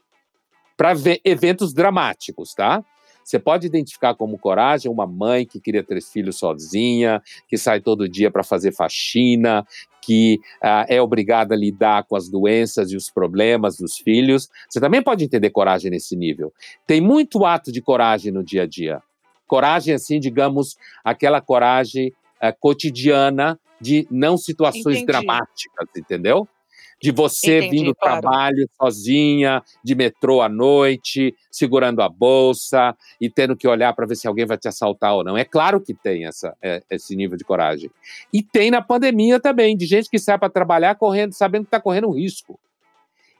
[0.75, 2.83] Para eventos dramáticos, tá?
[3.23, 8.09] Você pode identificar como coragem uma mãe que queria ter filhos sozinha, que sai todo
[8.09, 9.65] dia para fazer faxina,
[10.01, 14.47] que uh, é obrigada a lidar com as doenças e os problemas dos filhos.
[14.69, 16.53] Você também pode entender coragem nesse nível.
[16.85, 19.01] Tem muito ato de coragem no dia a dia.
[19.47, 22.13] Coragem, assim, digamos, aquela coragem
[22.49, 25.05] uh, cotidiana de não situações Entendi.
[25.05, 26.47] dramáticas, entendeu?
[27.01, 28.21] de você Entendi, vindo do claro.
[28.21, 34.15] trabalho sozinha, de metrô à noite, segurando a bolsa e tendo que olhar para ver
[34.15, 35.38] se alguém vai te assaltar ou não.
[35.38, 37.91] É claro que tem essa, é, esse nível de coragem.
[38.31, 41.79] E tem na pandemia também, de gente que sai para trabalhar correndo, sabendo que está
[41.79, 42.60] correndo um risco.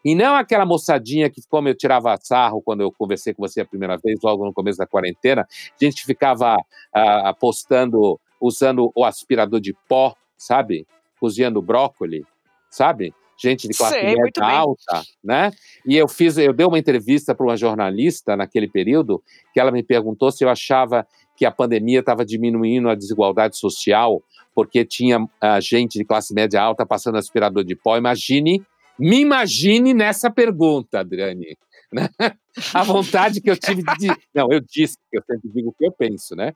[0.04, 3.66] E não aquela moçadinha que, como eu tirava sarro quando eu conversei com você a
[3.66, 5.48] primeira vez, logo no começo da quarentena,
[5.82, 6.56] gente que ficava
[6.94, 10.86] ah, apostando, usando o aspirador de pó, sabe?
[11.20, 12.26] Cozinhando brócoli,
[12.70, 13.14] sabe?
[13.38, 14.50] gente de classe Sei, média bem.
[14.50, 15.52] alta, né?
[15.86, 19.22] E eu fiz, eu dei uma entrevista para uma jornalista naquele período
[19.54, 21.06] que ela me perguntou se eu achava
[21.36, 26.62] que a pandemia estava diminuindo a desigualdade social porque tinha ah, gente de classe média
[26.62, 27.98] alta passando aspirador de pó.
[27.98, 28.64] Imagine,
[28.98, 31.58] me imagine nessa pergunta, Adriane.
[31.92, 32.10] Né?
[32.74, 34.08] A vontade que eu tive de.
[34.34, 36.54] Não, eu disse que eu sempre digo o que eu penso, né?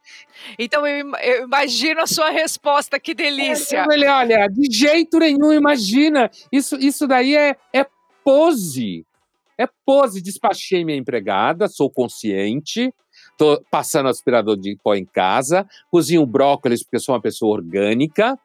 [0.57, 3.79] Então eu, eu imagino a sua resposta, que delícia.
[3.79, 6.29] Eu falei, olha, de jeito nenhum, imagina.
[6.51, 7.85] Isso, isso daí é, é
[8.23, 9.05] pose.
[9.57, 10.21] É pose.
[10.21, 12.93] Despachei minha empregada, sou consciente,
[13.37, 18.39] tô passando aspirador de pó em casa, cozinho brócolis porque sou uma pessoa orgânica.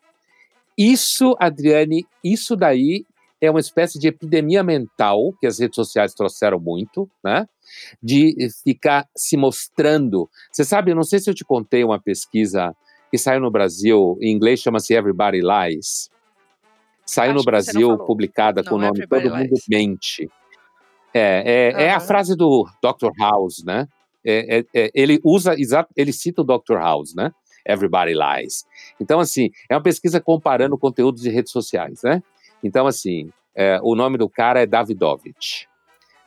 [0.76, 3.06] Isso, Adriane, isso daí
[3.40, 7.46] é uma espécie de epidemia mental que as redes sociais trouxeram muito, né?
[8.02, 10.28] De ficar se mostrando.
[10.50, 12.74] Você sabe, eu não sei se eu te contei uma pesquisa
[13.10, 16.10] que saiu no Brasil, em inglês chama-se Everybody Lies.
[17.06, 19.64] Saiu Acho no não Brasil, publicada com o Não, nome Everybody Todo Mundo Lies.
[19.68, 20.30] Mente.
[21.12, 23.10] É, é, é a frase do Dr.
[23.20, 23.86] House, né?
[24.24, 25.54] É, é- é- ele usa,
[25.94, 26.76] ele cita o Dr.
[26.76, 27.30] House, né?
[27.66, 28.64] Everybody Lies.
[29.00, 32.22] Então, assim, é uma pesquisa comparando conteúdos de redes sociais, né?
[32.64, 35.68] Então, assim, é, o nome do cara é Davidovich.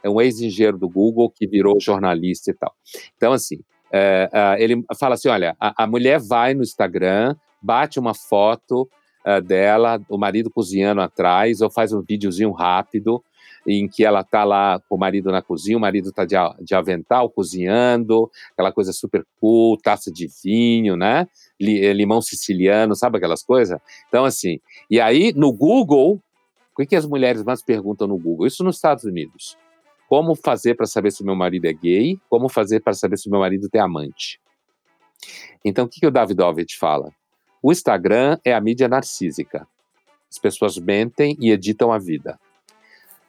[0.03, 2.73] É um ex-engenheiro do Google que virou jornalista e tal.
[3.17, 3.59] Então, assim,
[3.91, 8.87] é, ah, ele fala assim: olha, a, a mulher vai no Instagram, bate uma foto
[9.25, 13.21] ah, dela, o marido cozinhando atrás, ou faz um videozinho rápido
[13.67, 16.73] em que ela tá lá com o marido na cozinha, o marido tá de, de
[16.73, 21.27] avental cozinhando, aquela coisa super cool, taça de vinho, né?
[21.59, 23.77] Li- limão siciliano, sabe aquelas coisas?
[24.07, 26.21] Então, assim, e aí no Google,
[26.77, 28.45] o que, que as mulheres mais perguntam no Google?
[28.45, 29.57] Isso nos Estados Unidos.
[30.07, 32.19] Como fazer para saber se o meu marido é gay?
[32.29, 34.39] Como fazer para saber se o meu marido tem amante?
[35.65, 37.09] Então, o que, que o Davidovich fala?
[37.63, 39.67] O Instagram é a mídia narcísica.
[40.29, 42.39] As pessoas mentem e editam a vida.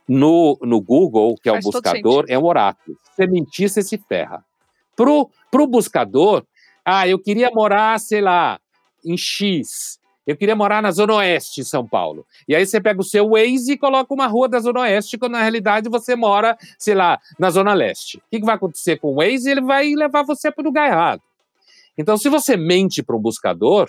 [0.06, 2.98] No, no Google, que é o Faz todo buscador, é um oráculo.
[3.02, 4.44] Se você mentir, você se ferra.
[4.94, 6.44] Pro, pro buscador,
[6.84, 8.61] ah, eu queria morar, sei lá,
[9.02, 9.97] em X.
[10.28, 12.26] eu queria morar na Zona Oeste de São Paulo.
[12.46, 15.32] E aí você pega o seu Waze e coloca uma rua da Zona Oeste, quando
[15.32, 18.18] na realidade você mora, sei lá, na Zona Leste.
[18.18, 19.50] O que, que vai acontecer com o Waze?
[19.50, 21.22] Ele vai levar você para o lugar errado.
[21.96, 23.88] Então, se você mente para um buscador,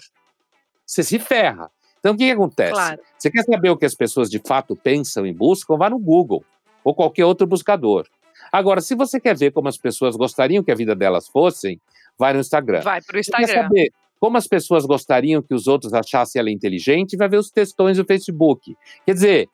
[0.86, 1.70] você se ferra.
[2.00, 2.72] Então, o que, que acontece?
[2.72, 3.02] Claro.
[3.18, 5.76] Você quer saber o que as pessoas de fato pensam e buscam?
[5.76, 6.46] Vá no Google
[6.86, 8.08] ou qualquer outro buscador.
[8.50, 11.82] Agora, se você quer ver como as pessoas gostariam que a vida delas fossem,
[12.18, 12.80] vai no Instagram.
[12.80, 13.64] Vai para o Você quer Instagram.
[13.64, 17.98] saber como as pessoas gostariam que os outros achassem ela inteligente, vai ver os textões
[17.98, 18.76] do Facebook.
[19.06, 19.50] Quer dizer,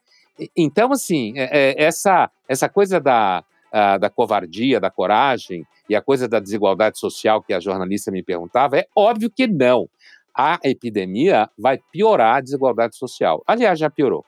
[0.56, 6.02] então, assim, é- é- essa, essa coisa da, ah, da covardia, da coragem e a
[6.02, 9.88] coisa da desigualdade social que a jornalista me perguntava, é óbvio que não.
[10.34, 13.42] A epidemia vai piorar a desigualdade social.
[13.48, 14.26] Aliás, já piorou.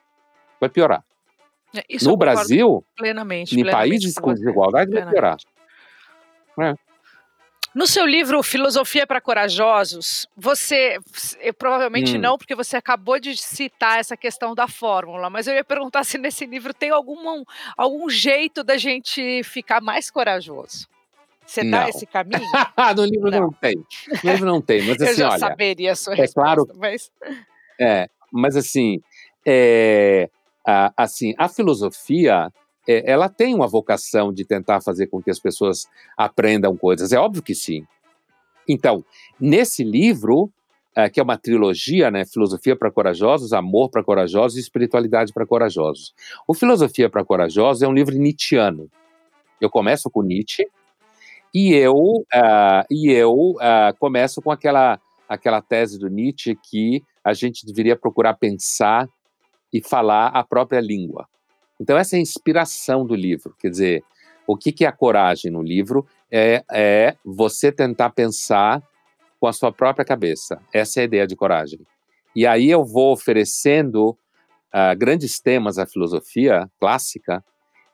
[0.60, 1.04] Vai piorar.
[1.76, 3.54] É, Isso no Brasil, plenamente.
[3.54, 5.38] em plenamente países com desigualdade, vai piorar.
[7.76, 10.98] No seu livro Filosofia para Corajosos, você,
[11.40, 12.20] eu, provavelmente Hum.
[12.22, 16.18] não, porque você acabou de citar essa questão da fórmula, mas eu ia perguntar se
[16.18, 17.44] nesse livro tem algum,
[17.78, 20.88] algum jeito da gente ficar mais corajoso.
[21.46, 21.88] Você dá Não.
[21.90, 22.42] esse caminho?
[22.98, 23.40] no livro não.
[23.42, 23.52] Não.
[23.54, 23.76] tem.
[24.24, 25.40] No livro não tem, mas eu assim, já olha.
[25.40, 27.12] saberia a sua é claro- resposta, mas
[27.80, 29.00] É, mas assim,
[29.46, 30.30] é,
[30.66, 32.52] a, assim, a filosofia,
[32.88, 37.12] é, ela tem uma vocação de tentar fazer com que as pessoas aprendam coisas.
[37.12, 37.86] É óbvio que sim.
[38.67, 39.04] Então,
[39.39, 40.52] nesse livro,
[40.95, 45.45] é, que é uma trilogia, né, Filosofia para Corajosos, Amor para Corajosos e Espiritualidade para
[45.45, 46.13] Corajosos.
[46.47, 48.89] O Filosofia para Corajosos é um livro nietzschiano.
[49.60, 50.67] Eu começo com Nietzsche
[51.54, 57.34] e eu, ah, e eu ah, começo com aquela, aquela tese do Nietzsche que a
[57.34, 59.08] gente deveria procurar pensar
[59.73, 61.28] e falar a própria língua.
[61.80, 63.56] Então, essa é a inspiração do livro.
[63.60, 64.04] Quer dizer,
[64.48, 66.06] o que, que é a coragem no livro?
[66.32, 68.82] É, é você tentar pensar
[69.40, 70.60] com a sua própria cabeça.
[70.74, 71.80] Essa é a ideia de coragem.
[72.36, 74.18] E aí eu vou oferecendo
[74.72, 77.44] ah, grandes temas à filosofia clássica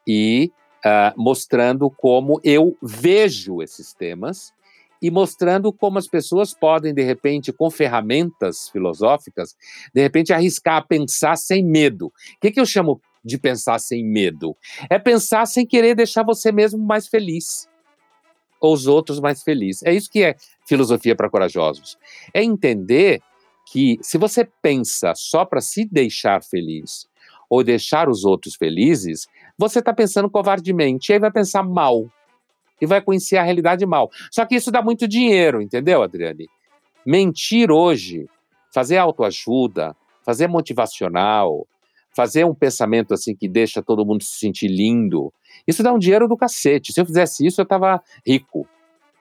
[0.07, 0.51] e
[0.83, 4.53] ah, mostrando como eu vejo esses temas
[5.01, 9.53] e mostrando como as pessoas podem, de repente, com ferramentas filosóficas,
[9.93, 12.07] de repente arriscar a pensar sem medo.
[12.07, 14.55] O que, que eu chamo de pensar sem medo?
[14.89, 17.67] É pensar sem querer deixar você mesmo mais feliz,
[18.59, 19.83] ou os outros mais felizes.
[19.83, 21.97] É isso que é filosofia para corajosos.
[22.33, 23.21] É entender
[23.65, 27.07] que se você pensa só para se deixar feliz
[27.49, 32.09] ou deixar os outros felizes, você está pensando covardemente, e aí vai pensar mal
[32.81, 34.09] e vai conhecer a realidade mal.
[34.31, 36.47] Só que isso dá muito dinheiro, entendeu, Adriane?
[37.05, 38.27] Mentir hoje,
[38.73, 41.67] fazer autoajuda, fazer motivacional,
[42.15, 45.33] fazer um pensamento assim que deixa todo mundo se sentir lindo,
[45.67, 46.93] isso dá um dinheiro do cacete.
[46.93, 48.67] Se eu fizesse isso, eu tava rico,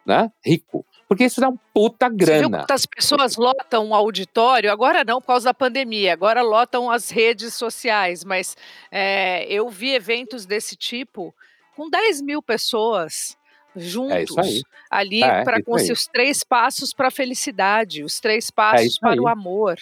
[0.07, 0.31] né?
[0.45, 0.85] Rico.
[1.09, 2.59] Porque isso dá um puta Você grana.
[2.61, 4.73] quantas pessoas lotam o auditório?
[4.73, 6.13] Agora não, por causa da pandemia.
[6.15, 8.25] Agora lotam as redes sociais.
[8.25, 8.57] Mas
[8.91, 11.35] é, eu vi eventos desse tipo
[11.77, 13.37] com 10 mil pessoas
[13.77, 14.63] juntos É isso aí.
[14.91, 15.93] ali É, para aí.
[15.93, 19.77] os três passos para a felicidade, os três passos isso para o amor.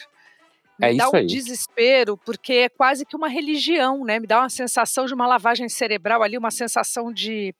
[0.81, 1.27] Me É dá um aí.
[1.27, 4.19] desespero, porque é quase que uma religião, né?
[4.19, 7.55] Me dá uma sensação de uma lavagem cerebral ali, uma sensação de.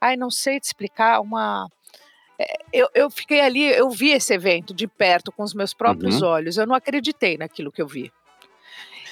[0.00, 1.68] Ai, não sei te explicar, uma.
[2.38, 6.20] É, Eu, eu fiquei ali, eu vi esse evento de perto com os meus próprios
[6.22, 6.28] Uhum.
[6.28, 8.12] olhos, eu não acreditei naquilo que eu vi.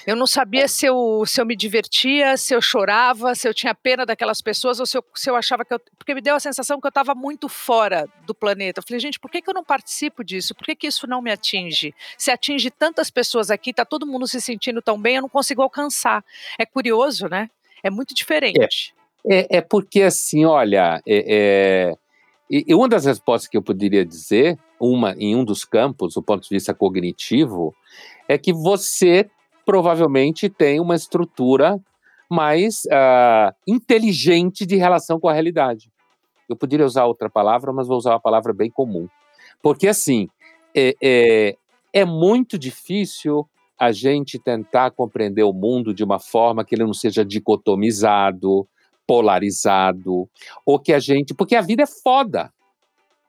[0.07, 3.75] Eu não sabia se eu, se eu me divertia, se eu chorava, se eu tinha
[3.75, 5.81] pena daquelas pessoas ou se eu, se eu achava que eu.
[5.99, 8.79] Porque me deu a sensação que eu estava muito fora do planeta.
[8.79, 10.55] Eu falei, gente, por que, que eu não participo disso?
[10.55, 11.93] Por que, que isso não me atinge?
[12.17, 15.61] Se atinge tantas pessoas aqui, tá todo mundo se sentindo tão bem, eu não consigo
[15.61, 16.25] alcançar.
[16.57, 17.51] É curioso, né?
[17.83, 18.95] É muito diferente.
[19.29, 21.97] É, é porque, assim, olha, é, é,
[22.49, 26.45] e uma das respostas que eu poderia dizer, uma em um dos campos, do ponto
[26.45, 27.75] de vista cognitivo,
[28.29, 29.29] é que você
[29.67, 31.79] provavelmente tem uma estrutura
[32.31, 35.91] mais ah, inteligente de relação com a realidade.
[36.49, 39.09] Eu poderia usar outra palavra, mas vou usar uma palavra bem comum.
[39.61, 40.29] Porque, assim,
[40.75, 41.57] é, é,
[41.93, 43.47] é muito difícil
[43.79, 48.67] a gente tentar compreender o mundo de uma forma que ele não seja dicotomizado,
[49.07, 50.29] polarizado,
[50.65, 51.35] ou que a gente.
[51.35, 52.53] Porque a vida é foda.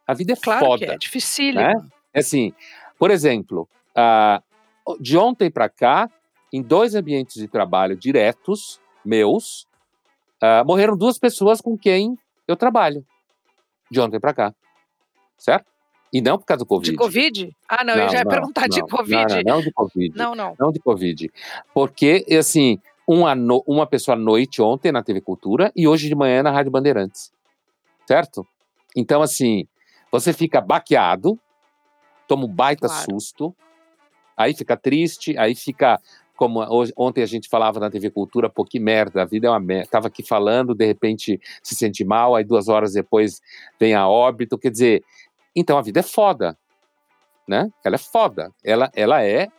[0.06, 0.86] A vida é Claro foda.
[0.86, 1.62] que é, dificílimo.
[1.62, 1.73] né?
[2.13, 2.54] É Assim,
[2.97, 4.41] por exemplo, ah,
[5.00, 6.10] de ontem para cá,
[6.53, 9.67] em dois ambientes de trabalho diretos meus,
[10.41, 13.05] ah, morreram duas pessoas com quem eu trabalho.
[13.89, 14.53] De ontem para cá.
[15.38, 15.65] Certo?
[16.12, 16.91] E não por causa do Covid.
[16.91, 17.55] De Covid?
[17.67, 19.43] Ah, não, eu já ia perguntar de não, Covid.
[19.43, 20.17] Não, não, não de Covid.
[20.17, 20.55] Não, não.
[20.60, 21.31] Não de Covid.
[21.73, 26.15] Porque, assim, uma, no- uma pessoa à noite ontem na TV Cultura e hoje de
[26.15, 27.31] manhã na Rádio Bandeirantes.
[28.05, 28.47] Certo?
[28.95, 29.67] Então, assim,
[30.12, 31.38] você fica baqueado,
[32.27, 33.03] toma um baita Claro.
[33.12, 33.55] susto,
[34.39, 35.99] Aí fica triste, aí fica
[36.38, 39.50] como hoje, ontem a gente falava na TV Cultura, pô, que merda, a vida é
[39.50, 39.89] uma merda.
[39.89, 43.41] Tava aqui falando, de repente se sente mal, aí duas horas depois
[43.80, 44.58] vem a óbito.
[44.58, 45.04] Quer dizer,
[45.56, 46.58] então a vida é foda,
[47.47, 47.69] né?
[47.84, 48.54] Ela é foda.
[48.63, 49.50] Ela, ela é,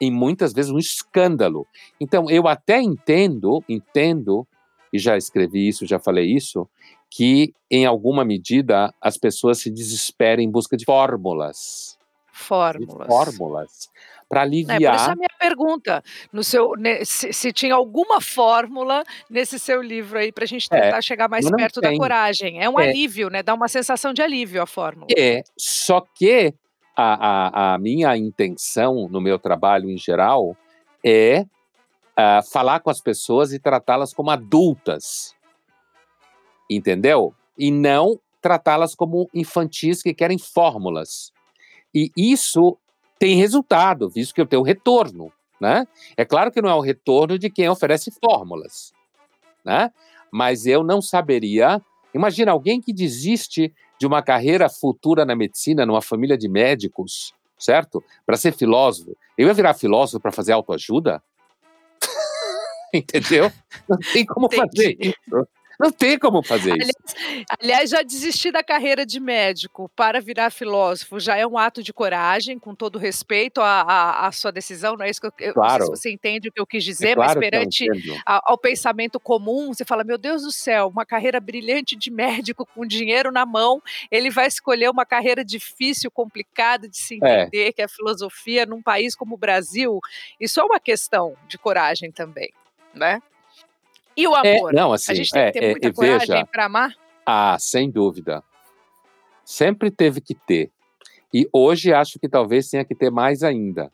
[0.00, 1.66] em muitas vezes, um escândalo.
[2.00, 4.46] Então eu até entendo, entendo,
[4.92, 6.68] e já escrevi isso, já falei isso,
[7.10, 11.98] que em alguma medida as pessoas se desesperem em busca de fórmulas.
[12.32, 13.06] Fórmulas.
[13.06, 13.90] De fórmulas
[14.28, 14.82] para aliviar.
[14.82, 16.02] É, por isso a minha pergunta,
[16.32, 16.72] no seu,
[17.04, 21.02] se, se, tinha alguma fórmula nesse seu livro aí para a gente é, tentar é,
[21.02, 21.92] chegar mais perto tem.
[21.92, 22.62] da coragem.
[22.62, 22.88] É um é.
[22.88, 23.42] alívio, né?
[23.42, 25.08] Dá uma sensação de alívio a fórmula.
[25.16, 26.54] É, só que
[26.96, 30.56] a, a, a minha intenção no meu trabalho em geral
[31.04, 35.34] é uh, falar com as pessoas e tratá-las como adultas,
[36.70, 37.34] entendeu?
[37.58, 41.32] E não tratá-las como infantis que querem fórmulas.
[41.94, 42.76] E isso
[43.18, 45.32] tem resultado, visto que eu tenho retorno.
[45.60, 45.86] Né?
[46.16, 48.92] É claro que não é o retorno de quem oferece fórmulas,
[49.64, 49.90] né?
[50.34, 51.80] mas eu não saberia.
[52.12, 58.02] Imagina alguém que desiste de uma carreira futura na medicina, numa família de médicos, certo?
[58.26, 59.16] Para ser filósofo.
[59.38, 61.22] Eu ia virar filósofo para fazer autoajuda?
[62.92, 63.50] Entendeu?
[63.88, 64.66] Não tem como Entendi.
[64.66, 65.48] fazer isso.
[65.78, 67.44] Não tem como fazer aliás, isso.
[67.60, 71.92] Aliás, já desistir da carreira de médico para virar filósofo já é um ato de
[71.92, 75.84] coragem, com todo respeito à, à, à sua decisão, não é isso que eu, claro.
[75.84, 77.86] sei se você entende o que eu quis dizer, é claro mas perante
[78.26, 82.66] a, ao pensamento comum, você fala, meu Deus do céu, uma carreira brilhante de médico
[82.66, 87.42] com dinheiro na mão, ele vai escolher uma carreira difícil, complicada de se é.
[87.42, 87.72] entender, é.
[87.72, 90.00] que é a filosofia, num país como o Brasil,
[90.40, 92.52] isso é uma questão de coragem também,
[92.94, 93.20] né?
[94.16, 94.72] E o é, amor?
[94.72, 96.94] É, não, assim, a gente tem é, que ter muita é, coragem para amar?
[97.26, 98.42] Ah, sem dúvida.
[99.44, 100.70] Sempre teve que ter.
[101.32, 103.90] E hoje acho que talvez tenha que ter mais ainda.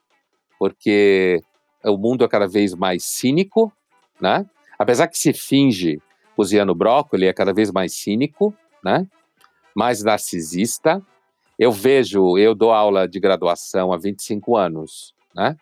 [0.58, 1.40] Porque
[1.82, 3.72] o mundo é cada vez mais cínico,
[4.20, 4.46] né?
[4.78, 6.00] Apesar que se finge
[6.36, 8.54] cozinhando brócolis, é cada vez mais cínico,
[8.84, 9.06] né?
[9.74, 11.02] Mais narcisista.
[11.58, 15.56] Eu vejo, eu dou aula de graduação há 25 anos, né?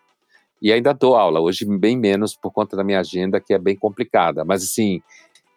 [0.61, 3.75] E ainda dou aula, hoje bem menos por conta da minha agenda, que é bem
[3.75, 4.43] complicada.
[4.43, 5.01] Mas, assim,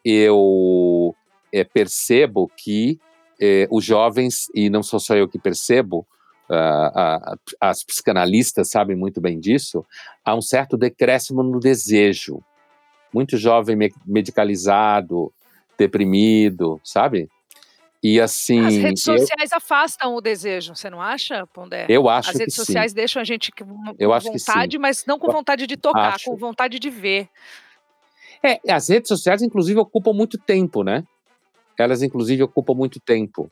[0.05, 1.15] eu
[1.53, 3.01] é, percebo que
[3.41, 6.07] é, os jovens, e não sou só eu que percebo,
[6.49, 9.85] uh, as psicanalistas sabem muito bem disso,
[10.25, 12.43] há um certo decréscimo no desejo.
[13.13, 15.33] Muito jovem medicalizado,
[15.77, 17.29] deprimido, sabe?
[18.03, 18.67] E assim.
[18.67, 21.87] As redes sociais eu, afastam o desejo, você não acha, Pondé?
[21.89, 22.97] Eu acho As redes sociais sim.
[22.97, 26.25] deixam a gente com eu vontade, mas não com vontade de tocar, acho.
[26.25, 27.29] com vontade de ver.
[28.43, 31.05] É, as redes sociais, inclusive, ocupam muito tempo, né?
[31.79, 33.51] Elas, inclusive, ocupam muito tempo.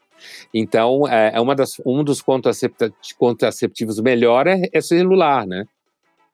[0.52, 2.20] Então, é, é uma das, um dos
[3.16, 5.64] contraceptivos melhor é, é celular, né?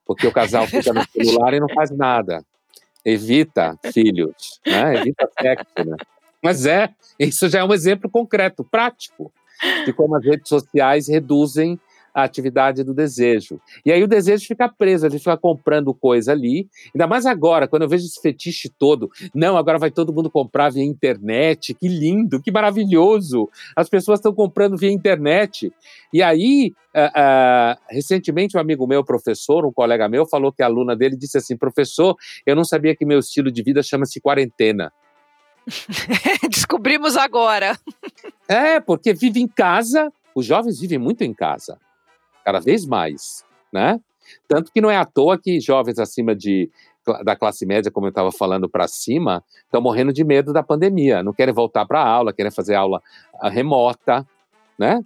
[0.07, 2.43] Porque o casal fica no celular e não faz nada.
[3.05, 4.97] Evita filhos, né?
[4.97, 5.97] Evita sexo, né?
[6.43, 9.33] Mas é, isso já é um exemplo concreto, prático,
[9.85, 11.79] de como as redes sociais reduzem
[12.17, 13.61] a atividade do desejo.
[13.85, 16.67] E aí o desejo fica preso, a gente fica comprando coisa ali.
[16.95, 19.11] Ainda mais agora, quando eu vejo esse fetiche todo.
[19.35, 21.75] Não, agora vai todo mundo comprar via internet.
[21.75, 23.51] Que lindo, que maravilhoso.
[23.77, 25.71] As pessoas estão comprando via internet.
[26.11, 30.67] E aí, uh, uh, recentemente, um amigo meu, professor, um colega meu, falou que a
[30.67, 34.91] aluna dele disse assim: professor, eu não sabia que meu estilo de vida chama-se quarentena.
[36.51, 37.79] Descobrimos agora.
[38.49, 41.79] É, porque vive em casa, os jovens vivem muito em casa,
[42.45, 44.01] cada vez mais, né?
[44.49, 46.71] Tanto que não é à toa que jovens acima de,
[47.25, 51.23] da classe média, como eu estava falando, para cima, estão morrendo de medo da pandemia,
[51.23, 53.03] não querem voltar para a aula, querem fazer aula
[53.41, 54.27] ah, remota,
[54.79, 55.01] né?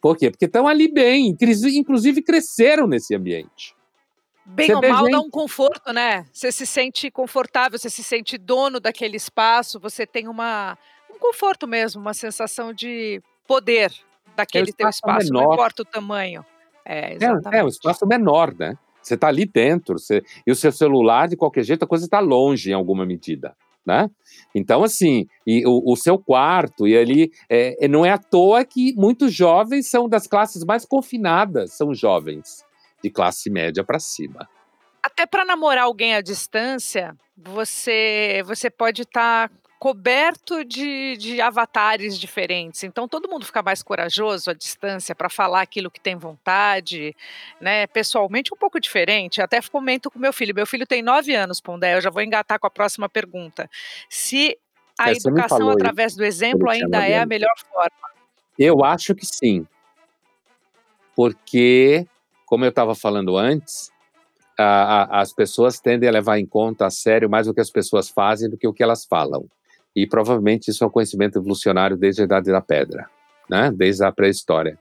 [0.00, 0.30] Por quê?
[0.30, 1.34] Porque estão ali bem,
[1.74, 3.74] inclusive cresceram nesse ambiente.
[4.48, 5.12] Bem você ou mal gente...
[5.12, 6.24] dá um conforto, né?
[6.32, 10.78] Você se sente confortável, você se sente dono daquele espaço, você tem uma,
[11.14, 13.92] um conforto mesmo, uma sensação de poder
[14.34, 15.44] daquele é teu espaço, menor.
[15.44, 16.44] não importa o tamanho.
[16.82, 17.54] É, exatamente.
[17.54, 18.78] é, é um espaço menor, né?
[19.02, 20.22] Você está ali dentro, você...
[20.46, 23.54] e o seu celular, de qualquer jeito, a coisa está longe em alguma medida.
[23.84, 24.08] Né?
[24.54, 28.94] Então, assim, e o, o, seu quarto, e ali, é, não é à toa que
[28.96, 32.67] muitos jovens são das classes mais confinadas, são jovens
[33.02, 34.48] de classe média para cima.
[35.02, 42.18] Até para namorar alguém à distância, você você pode estar tá coberto de, de avatares
[42.18, 42.82] diferentes.
[42.82, 47.14] Então todo mundo fica mais corajoso à distância para falar aquilo que tem vontade,
[47.60, 47.86] né?
[47.86, 49.40] Pessoalmente um pouco diferente.
[49.40, 50.54] Até comento com meu filho.
[50.54, 51.94] Meu filho tem nove anos, Pondé.
[51.94, 53.70] Eu já vou engatar com a próxima pergunta.
[54.10, 54.58] Se
[54.98, 58.08] a é, educação através do exemplo ainda é a melhor forma.
[58.58, 59.64] Eu acho que sim.
[61.14, 62.04] Porque
[62.48, 63.90] como eu estava falando antes,
[64.58, 67.70] a, a, as pessoas tendem a levar em conta a sério mais o que as
[67.70, 69.46] pessoas fazem do que o que elas falam.
[69.94, 73.08] E provavelmente isso é um conhecimento evolucionário desde a Idade da Pedra,
[73.48, 73.70] né?
[73.70, 74.78] desde a pré-história.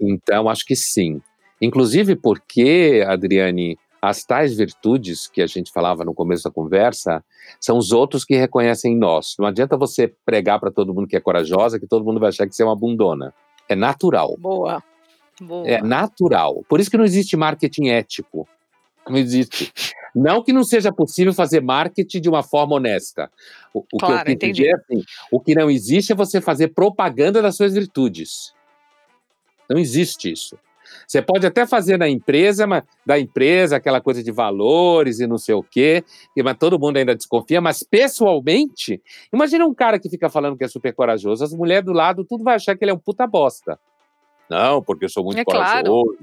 [0.00, 1.20] Então, acho que sim.
[1.60, 7.24] Inclusive porque, Adriane, as tais virtudes que a gente falava no começo da conversa
[7.60, 9.34] são os outros que reconhecem em nós.
[9.38, 12.46] Não adianta você pregar para todo mundo que é corajosa, que todo mundo vai achar
[12.46, 13.32] que você é uma bundona.
[13.68, 14.36] É natural.
[14.38, 14.82] Boa.
[15.40, 15.68] Boa.
[15.68, 16.64] É natural.
[16.68, 18.48] Por isso que não existe marketing ético.
[19.08, 19.72] Não existe.
[20.14, 23.30] Não que não seja possível fazer marketing de uma forma honesta.
[23.72, 24.68] O, o claro, que eu entendi.
[24.68, 28.54] é assim, o que não existe é você fazer propaganda das suas virtudes.
[29.68, 30.56] Não existe isso.
[31.06, 35.38] Você pode até fazer na empresa, mas da empresa, aquela coisa de valores e não
[35.38, 36.04] sei o quê,
[36.36, 40.64] e- mas todo mundo ainda desconfia, mas pessoalmente, imagina um cara que fica falando que
[40.64, 43.26] é super corajoso, as mulheres do lado, tudo vai achar que ele é um puta
[43.26, 43.78] bosta.
[44.48, 45.86] Não, porque eu sou muito É claro.
[45.86, 46.18] corajoso.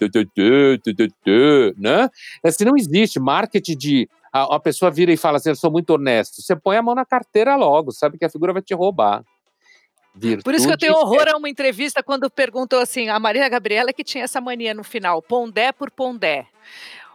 [0.00, 2.08] Tu, né?
[2.44, 5.90] Assim, não existe marketing de a, a pessoa vira e fala assim, eu sou muito
[5.90, 6.40] honesto.
[6.40, 9.22] Você põe a mão na carteira logo, sabe que a figura vai te roubar.
[10.44, 13.48] Por isso que eu tenho Virtude horror a uma entrevista quando perguntou assim, a Maria
[13.48, 16.46] Gabriela que tinha essa mania no final, pondé por pondé.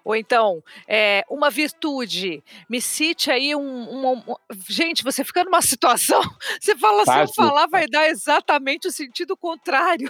[0.07, 4.35] Ou então, é, uma virtude, me cite aí um, um- um-
[4.69, 5.61] Gente, você fica numa
[6.17, 6.21] situação,
[6.61, 10.09] você fala, se Tá eu falar, vai dar exatamente o sentido contrário.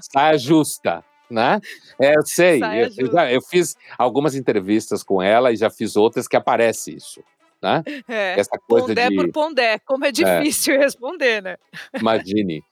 [0.00, 1.60] saia justa, né?
[2.00, 5.96] É, eu sei, eu, eu já- eu fiz algumas entrevistas com ela e já fiz
[5.96, 7.22] outras que aparece isso,
[7.62, 7.82] né?
[8.08, 11.58] É, Essa coisa pondé de, por pondé, como é difícil responder, né?
[12.00, 12.62] imagine.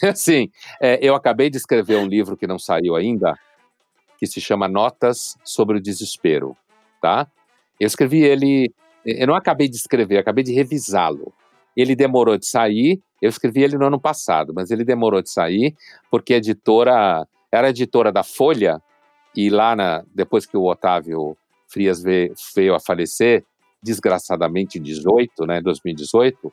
[0.16, 0.48] Assim,
[0.80, 3.34] é, eu acabei de escrever um livro que não saiu ainda,
[4.22, 6.56] que se chama Notas sobre o Desespero,
[7.00, 7.26] tá?
[7.80, 8.72] Eu escrevi ele,
[9.04, 11.32] eu não acabei de escrever, acabei de revisá-lo.
[11.76, 15.74] Ele demorou de sair, eu escrevi ele no ano passado, mas ele demorou de sair
[16.08, 18.80] porque a editora, era a editora da Folha,
[19.34, 23.44] e lá, na, depois que o Otávio Frias veio, veio a falecer,
[23.82, 26.52] desgraçadamente em 18, né, 2018,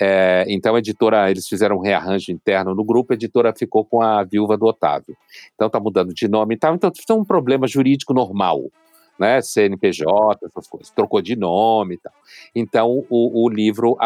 [0.00, 4.00] é, então a editora, eles fizeram um rearranjo interno no grupo, a editora ficou com
[4.00, 5.16] a viúva do Otávio.
[5.54, 8.70] Então tá mudando de nome e tal, então é um problema jurídico normal,
[9.18, 12.12] né, CNPJ, essas coisas, trocou de nome e tal.
[12.54, 13.96] Então o, o livro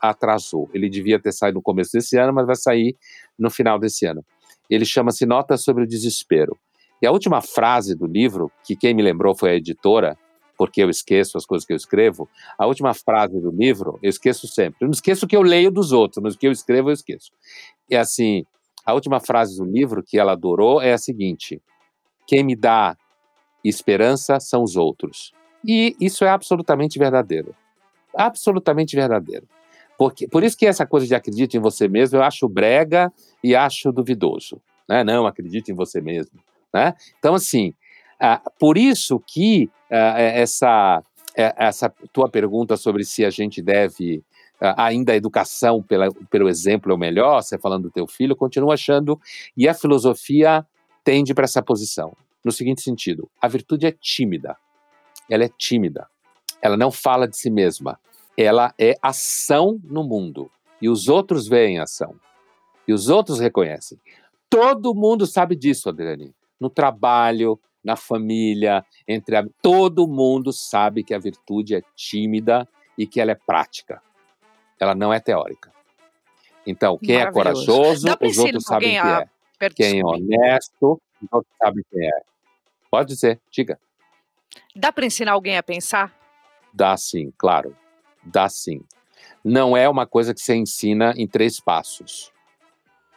[0.00, 2.96] atrasou, ele devia ter saído no começo desse ano, mas vai sair
[3.36, 4.24] no final desse ano.
[4.70, 6.56] Ele chama-se Notas sobre o Desespero.
[7.02, 10.16] E a última frase do livro, que quem me lembrou foi a editora,
[10.62, 14.46] porque eu esqueço as coisas que eu escrevo, a última frase do livro, eu esqueço
[14.46, 14.76] sempre.
[14.80, 16.92] Eu não esqueço o que eu leio dos outros, mas o que eu escrevo eu
[16.92, 17.32] esqueço.
[17.90, 18.46] É assim,
[18.86, 21.60] a última frase do livro que ela adorou é a seguinte:
[22.28, 22.96] quem me dá
[23.64, 25.32] esperança são os outros.
[25.66, 27.56] E isso é absolutamente verdadeiro.
[28.14, 29.48] Absolutamente verdadeiro.
[29.98, 33.56] Porque, por isso que essa coisa de acredite em você mesmo eu acho brega e
[33.56, 34.62] acho duvidoso.
[34.88, 35.02] Né?
[35.02, 36.38] Não, acredite em você mesmo.
[36.72, 36.94] Né?
[37.18, 37.74] Então, assim,
[38.58, 41.02] por isso que ah, é- essa,
[41.36, 44.22] é- essa tua pergunta sobre se a gente deve
[44.60, 48.32] ah, ainda a educação pela, pelo exemplo é o melhor, você falando do teu filho,
[48.32, 49.20] eu continuo achando,
[49.56, 50.64] e a filosofia
[51.02, 52.16] tende para essa posição.
[52.44, 54.56] No seguinte sentido, a virtude é tímida.
[55.28, 56.08] Ela é tímida.
[56.60, 57.98] Ela não fala de si mesma.
[58.36, 60.50] Ela é ação no mundo.
[60.80, 62.14] E os outros veem a ação.
[62.86, 63.98] E os outros reconhecem.
[64.50, 66.34] Todo mundo sabe disso, Adriane.
[66.60, 69.44] No trabalho, na família, entre a...
[69.60, 74.02] todo mundo sabe que a virtude é tímida e que ela é prática.
[74.78, 75.72] Ela não é teórica.
[76.66, 79.68] Então, quem é pra os outros sabem alguém que a- é.
[79.70, 82.22] Quem é honesto, os outros sabem quem é.
[82.90, 83.78] Pode dizer, diga.
[84.74, 86.12] Dá para ensinar alguém a pensar?
[86.72, 87.76] Dá sim, claro.
[88.24, 88.82] Dá sim.
[89.44, 92.32] Não é uma coisa que você ensina em três passos.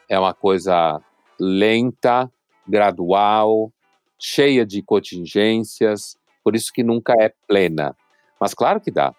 [0.07, 1.01] É uma coisa
[1.39, 2.31] lenta,
[2.67, 3.71] gradual,
[4.19, 7.95] cheia de contingências, por isso que nunca é plena.
[8.39, 9.13] Mas claro que dá.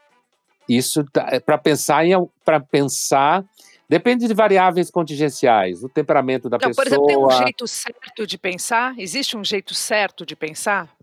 [0.69, 1.05] Isso
[1.45, 2.13] para pensar em
[2.45, 3.45] para pensar
[3.89, 8.27] depende de variáveis contingenciais, o temperamento da Não, por pessoa, exemplo, tem um jeito certo
[8.27, 8.99] de pensar?
[8.99, 10.95] Existe um jeito certo de pensar?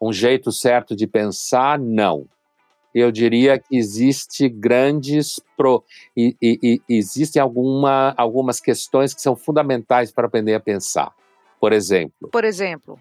[0.00, 2.26] um jeito certo de pensar, não.
[2.94, 5.82] Eu diria que existe grandes pro,
[6.16, 11.10] e, e- e existem alguma, algumas questões que são fundamentais para aprender a pensar.
[11.58, 13.00] Por exemplo, Por exemplo,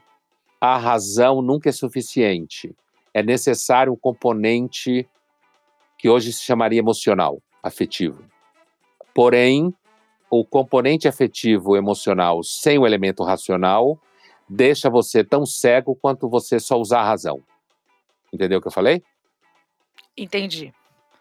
[0.63, 2.73] a razão nunca é suficiente.
[3.13, 5.05] É necessário um componente
[5.97, 8.23] que hoje se chamaria emocional, afetivo.
[9.13, 9.75] Porém,
[10.29, 13.99] o componente afetivo emocional sem o elemento racional
[14.47, 17.43] deixa você tão cego quanto você só usar a razão.
[18.31, 19.03] Entendeu o que eu falei?
[20.15, 20.73] entendi.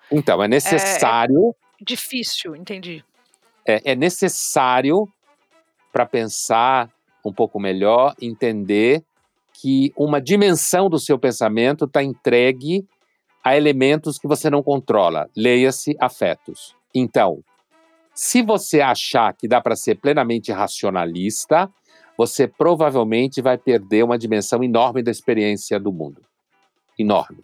[0.09, 3.05] Então, é necessário, Difícil, entendi.
[3.67, 5.09] é, é necessário
[5.93, 6.89] para pensar
[7.25, 9.05] um pouco melhor, entender
[9.55, 12.87] que uma dimensão do seu pensamento está entregue
[13.45, 15.29] a elementos que você não controla.
[15.37, 16.77] Leia-se afetos.
[16.95, 17.43] Então,
[18.15, 21.71] se você achar que dá para ser plenamente racionalista,
[22.17, 26.23] você provavelmente vai perder uma dimensão enorme da experiência do mundo.
[26.99, 27.43] Enorme.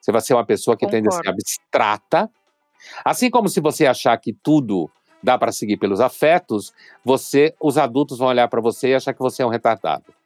[0.00, 1.08] Você vai ser uma pessoa que Concordo.
[1.08, 2.30] tende a ser abstrata.
[3.04, 4.90] Assim como se você achar que tudo
[5.22, 6.72] dá para seguir pelos afetos,
[7.04, 10.17] você, os adultos vão olhar para você e achar que você é um retardado.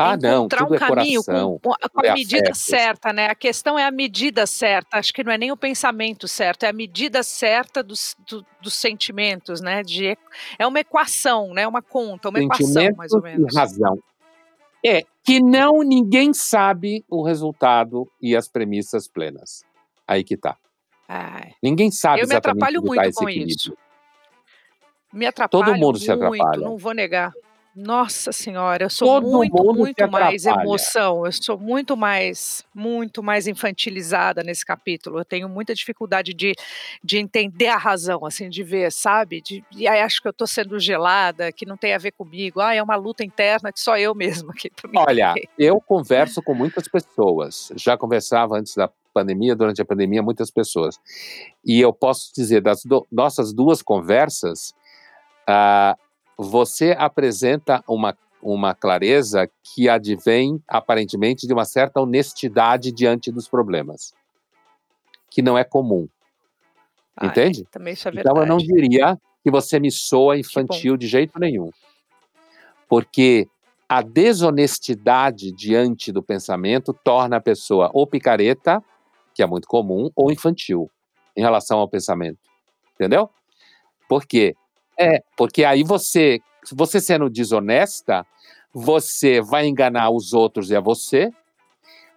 [0.00, 3.26] Ah, não, tudo um é caminho coração, com, com a é medida certa, né?
[3.26, 4.96] A questão é a medida certa.
[4.96, 8.74] Acho que não é nem o pensamento certo, é a medida certa dos, do, dos
[8.74, 9.82] sentimentos, né?
[9.82, 10.16] De,
[10.56, 11.66] é uma equação, né?
[11.66, 13.52] Uma conta, uma equação, mais ou menos.
[13.52, 13.98] E razão.
[14.86, 19.64] É que não ninguém sabe o resultado e as premissas plenas.
[20.06, 20.56] Aí que tá.
[21.08, 23.76] Ai, ninguém sabe eu me atrapalho muito com isso.
[25.12, 26.60] Me atrapalho Todo mundo muito, se atrapalha.
[26.60, 27.32] não vou negar.
[27.80, 31.24] Nossa senhora, eu sou Todo muito, muito mais emoção.
[31.24, 35.20] Eu sou muito mais, muito mais infantilizada nesse capítulo.
[35.20, 36.54] Eu tenho muita dificuldade de,
[37.04, 39.40] de entender a razão, assim, de ver, sabe?
[39.40, 42.60] De, e aí acho que eu tô sendo gelada, que não tem a ver comigo.
[42.60, 46.88] Ah, é uma luta interna que só eu mesma que Olha, eu converso com muitas
[46.88, 47.70] pessoas.
[47.76, 50.98] Já conversava antes da pandemia, durante a pandemia, muitas pessoas.
[51.64, 54.74] E eu posso dizer, das do, nossas duas conversas,
[55.48, 56.07] uh,
[56.38, 64.14] você apresenta uma, uma clareza que advém, aparentemente, de uma certa honestidade diante dos problemas,
[65.28, 66.08] que não é comum.
[67.16, 67.62] Ah, Entende?
[67.62, 68.30] É, também isso é verdade.
[68.30, 71.70] Então, eu não diria que você me soa infantil de jeito nenhum.
[72.88, 73.48] Porque
[73.88, 78.82] a desonestidade diante do pensamento torna a pessoa ou picareta,
[79.34, 80.88] que é muito comum, ou infantil
[81.36, 82.38] em relação ao pensamento.
[82.94, 83.28] Entendeu?
[84.08, 84.54] Por quê?
[84.98, 86.40] É, porque aí você,
[86.72, 88.26] você sendo desonesta,
[88.74, 91.30] você vai enganar os outros e a você,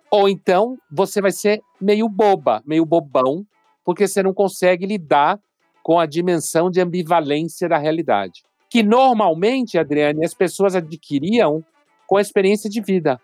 [0.10, 3.46] ou então você vai ser meio boba, meio bobão,
[3.86, 5.40] porque você não consegue lidar
[5.84, 8.44] com a dimensão de ambivalência da realidade.
[8.70, 11.64] Que normalmente, Adriane, as pessoas adquiriam
[12.08, 13.20] com a experiência de vida,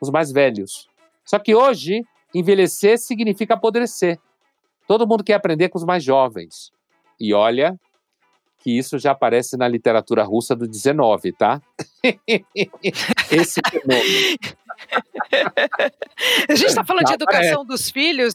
[0.00, 0.88] os mais velhos.
[1.24, 2.02] Só que hoje,
[2.34, 4.18] envelhecer significa apodrecer.
[4.86, 6.72] Todo mundo quer aprender com os mais jovens.
[7.18, 7.78] E olha,
[8.60, 11.60] que isso já aparece na literatura russa do 19, tá?
[13.32, 14.38] Esse fenômeno.
[16.48, 18.34] a gente está falando de educação dos filhos,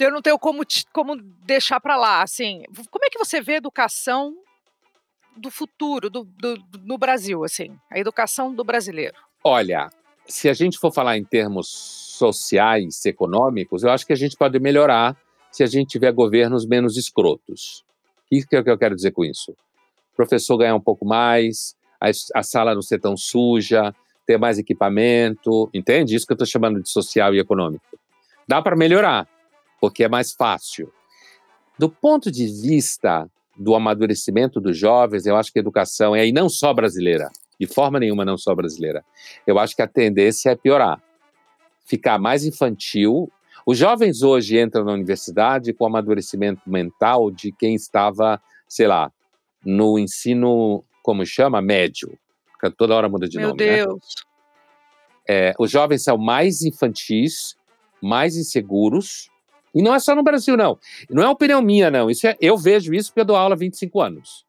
[0.00, 0.62] eu não tenho como,
[0.92, 2.22] como deixar para lá.
[2.22, 4.34] Assim, como é que você vê a educação
[5.36, 9.16] do futuro do, do, no Brasil, assim, a educação do brasileiro?
[9.44, 9.90] Olha,
[10.26, 14.58] se a gente for falar em termos sociais, econômicos, eu acho que a gente pode
[14.58, 15.14] melhorar
[15.50, 17.85] se a gente tiver governos menos escrotos.
[18.26, 19.54] O que é que eu quero dizer com isso?
[20.16, 23.94] professor ganhar um pouco mais, a, a sala não ser tão suja,
[24.26, 26.16] ter mais equipamento, entende?
[26.16, 27.84] Isso que eu estou chamando de social e econômico.
[28.48, 29.28] Dá para melhorar,
[29.80, 30.90] porque é mais fácil.
[31.78, 36.32] Do ponto de vista do amadurecimento dos jovens, eu acho que a educação é, e
[36.32, 39.04] não só brasileira, de forma nenhuma não só brasileira,
[39.46, 41.00] eu acho que a tendência é piorar.
[41.84, 43.30] Ficar mais infantil.
[43.66, 49.10] Os jovens hoje entram na universidade com amadurecimento mental de quem estava, sei lá,
[49.64, 51.60] no ensino, como chama?
[51.60, 52.16] Médio.
[52.78, 53.64] Toda hora muda de Meu nome.
[53.64, 53.96] Meu Deus.
[53.98, 54.36] Né?
[55.28, 57.56] É, os jovens são mais infantis,
[58.00, 59.28] mais inseguros.
[59.74, 60.78] E não é só no Brasil, não.
[61.10, 62.08] Não é opinião minha, não.
[62.08, 64.46] Isso é, eu vejo isso porque eu dou aula há 25 anos.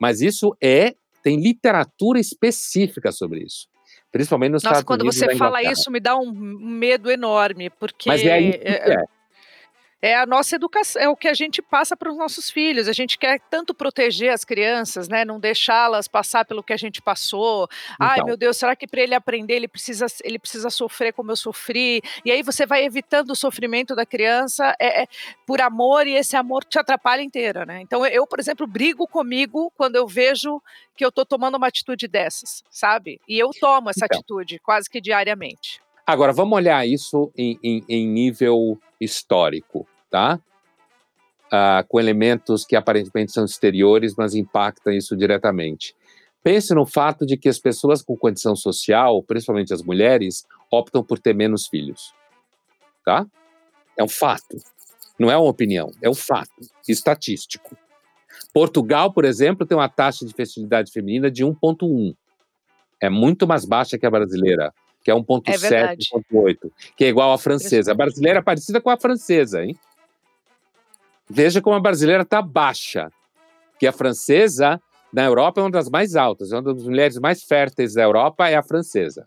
[0.00, 0.94] Mas isso é.
[1.22, 3.68] Tem literatura específica sobre isso.
[4.16, 5.16] Principalmente nos Nossa, Estados quando Unidos.
[5.16, 8.08] Nossa, quando você fala isso, me dá um medo enorme, porque.
[8.08, 9.04] Mas é aí que é.
[10.06, 12.86] É a nossa educação, é o que a gente passa para os nossos filhos.
[12.86, 15.24] A gente quer tanto proteger as crianças, né?
[15.24, 17.68] Não deixá-las passar pelo que a gente passou.
[17.94, 18.06] Então.
[18.06, 21.36] Ai, meu Deus, será que para ele aprender ele precisa, ele precisa sofrer como eu
[21.36, 22.00] sofri?
[22.24, 25.06] E aí você vai evitando o sofrimento da criança é, é,
[25.44, 27.80] por amor e esse amor te atrapalha inteira, né?
[27.80, 30.62] Então eu, por exemplo, brigo comigo quando eu vejo
[30.96, 33.20] que eu estou tomando uma atitude dessas, sabe?
[33.28, 34.18] E eu tomo essa então.
[34.18, 35.80] atitude quase que diariamente.
[36.06, 40.40] Agora, vamos olhar isso em, em, em nível histórico, tá?
[41.50, 45.94] Ah, com elementos que aparentemente são exteriores, mas impactam isso diretamente.
[46.42, 51.18] Pense no fato de que as pessoas com condição social, principalmente as mulheres, optam por
[51.18, 52.14] ter menos filhos.
[53.04, 53.26] Tá?
[53.96, 54.56] É um fato.
[55.18, 56.52] Não é uma opinião, é um fato
[56.88, 57.76] estatístico.
[58.52, 62.14] Portugal, por exemplo, tem uma taxa de fertilidade feminina de 1,1.
[63.00, 67.32] É muito mais baixa que a brasileira que é 1.7, é 1.8, que é igual
[67.32, 67.92] à francesa.
[67.92, 69.78] A brasileira é parecida com a francesa, hein?
[71.28, 73.10] Veja como a brasileira está baixa,
[73.78, 74.80] que a francesa,
[75.12, 78.48] na Europa, é uma das mais altas, é uma das mulheres mais férteis da Europa,
[78.48, 79.26] é a francesa.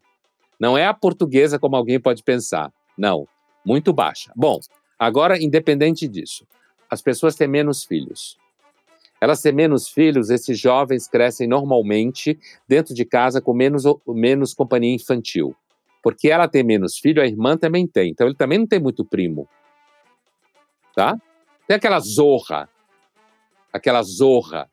[0.60, 2.72] Não é a portuguesa como alguém pode pensar.
[2.97, 3.28] Não,
[3.66, 4.32] muito baixa.
[4.36, 4.60] Bom,
[4.97, 6.45] agora, independente disso,
[6.89, 8.38] as pessoas têm menos filhos.
[9.22, 14.95] Elas têm menos filhos, esses jovens crescem normalmente dentro de casa com menos, menos companhia
[14.95, 15.56] infantil.
[16.02, 18.12] Porque ela tem menos filho, a irmã também tem.
[18.12, 19.47] Então ele também não tem muito primo.
[20.95, 21.18] Tá?
[21.70, 22.67] Tem aquela zorra.
[23.72, 24.67] Aquela zorra.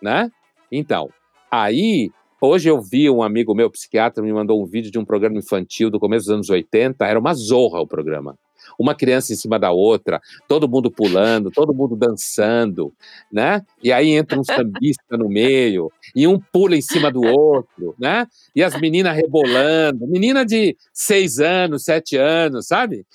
[0.00, 0.30] Né?
[0.70, 1.10] Então,
[1.50, 2.12] aí
[2.44, 5.88] Hoje eu vi um amigo meu, psiquiatra, me mandou um vídeo de um programa infantil
[5.88, 7.06] do começo dos anos 80.
[7.06, 8.36] Era uma zorra o programa.
[8.76, 12.92] Uma criança em cima da outra, todo mundo pulando, todo mundo dançando,
[13.32, 13.62] né?
[13.80, 18.26] E aí entra um sambista no meio, e um pula em cima do outro, né?
[18.56, 23.06] E as meninas rebolando, menina de seis anos, sete anos, sabe?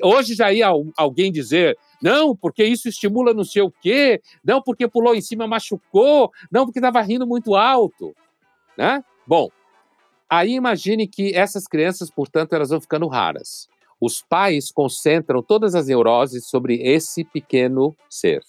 [0.00, 4.88] Hoje já ia alguém dizer, não, porque isso estimula não sei o quê, não, porque
[4.88, 8.14] pulou em cima, machucou, não, porque estava rindo muito alto.
[8.76, 9.02] Né?
[9.26, 9.48] Bom,
[10.28, 13.68] aí imagine que essas crianças, portanto, elas vão ficando raras.
[14.00, 18.42] Os pais concentram todas as neuroses sobre esse pequeno ser.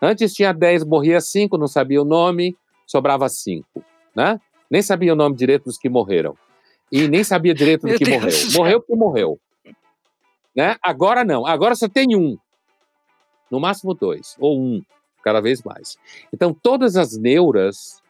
[0.00, 3.84] Antes tinha 10, morria 5, não sabia o nome, sobrava 5.
[4.14, 4.40] Né?
[4.70, 6.36] Nem sabia o nome direito dos que morreram.
[6.90, 8.52] E nem sabia direito do que Deus morreu.
[8.54, 9.40] Morreu porque morreu.
[10.54, 10.76] Né?
[10.82, 12.38] Agora não, agora só tem um.
[13.52, 14.82] No máximo dois, ou um,
[15.22, 15.96] cada vez mais.
[16.32, 18.02] Então, todas as neuras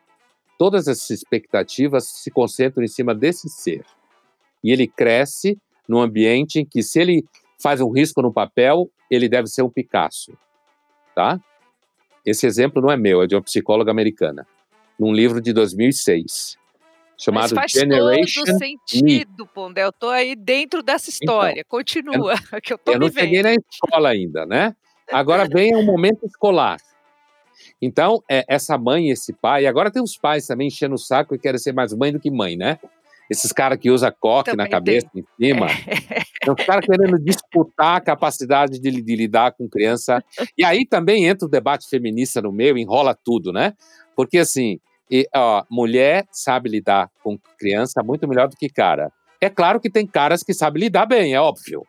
[0.63, 3.85] todas essas expectativas se concentram em cima desse ser.
[4.63, 7.25] E ele cresce num ambiente em que, se ele
[7.61, 10.33] faz um risco no papel, ele deve ser um Picasso.
[11.17, 11.41] Tá?
[12.25, 14.47] Esse exemplo não é meu, é de uma psicóloga americana,
[14.97, 16.57] num livro de 2006
[17.19, 19.85] chamado Mas faz Generation todo sentido, Pondé.
[19.85, 21.61] Eu estou aí dentro dessa então, história.
[21.61, 24.75] Então, Continua, eu, que eu tô Eu não cheguei na escola ainda, né?
[25.11, 26.79] Agora vem o momento escolar.
[27.81, 31.39] Então, é, essa mãe, esse pai, agora tem os pais também enchendo o saco e
[31.39, 32.79] querem ser mais mãe do que mãe, né?
[33.31, 35.23] Esses caras que usam coque também na cabeça, tem.
[35.23, 35.67] em cima.
[35.67, 36.51] É.
[36.51, 40.23] os caras querendo disputar a capacidade de, de, lidar com criança.
[40.57, 43.75] E aí também entra o debate feminista no meio, enrola tudo, né?
[44.15, 44.79] Porque, assim,
[45.11, 49.11] e, ó, mulher sabe lidar com criança muito melhor do que cara.
[49.41, 51.83] É claro que tem caras que sabem lidar bem, é óbvio.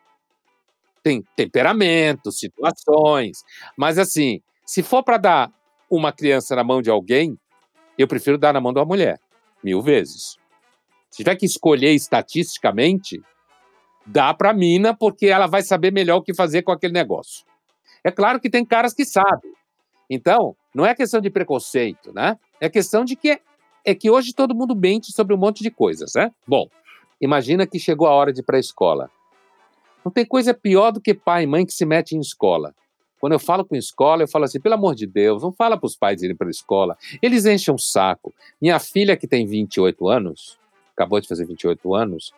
[1.04, 3.44] Tem temperamento, situações.
[3.78, 5.52] Mas, assim, se for para dar
[5.90, 7.38] uma criança na mão de alguém,
[7.98, 9.20] eu prefiro dar na mão de uma mulher,
[9.64, 10.38] mil vezes.
[11.12, 13.22] Se tiver que escolher estatisticamente,
[14.06, 17.46] dá para a mina, porque ela vai saber melhor o que fazer com aquele negócio.
[18.04, 19.52] É claro que tem caras que sabem.
[20.10, 22.38] Então, não é questão de preconceito, né?
[22.60, 23.40] É questão de que
[23.86, 26.32] é, que hoje todo mundo mente sobre um monte de coisas, né?
[26.48, 26.68] Bom,
[27.20, 29.10] imagina que chegou a hora de ir para a escola.
[30.04, 32.74] Não tem coisa pior do que pai e mãe que se metem em escola.
[33.20, 35.88] Quando eu falo com escola, eu falo assim, pelo amor de Deus, não fala para
[35.88, 36.98] os pais irem para a escola.
[37.22, 38.34] Eles enchem o saco.
[38.62, 40.58] Minha filha, que tem 28 anos,
[40.94, 42.34] acabou de fazer 28 anos,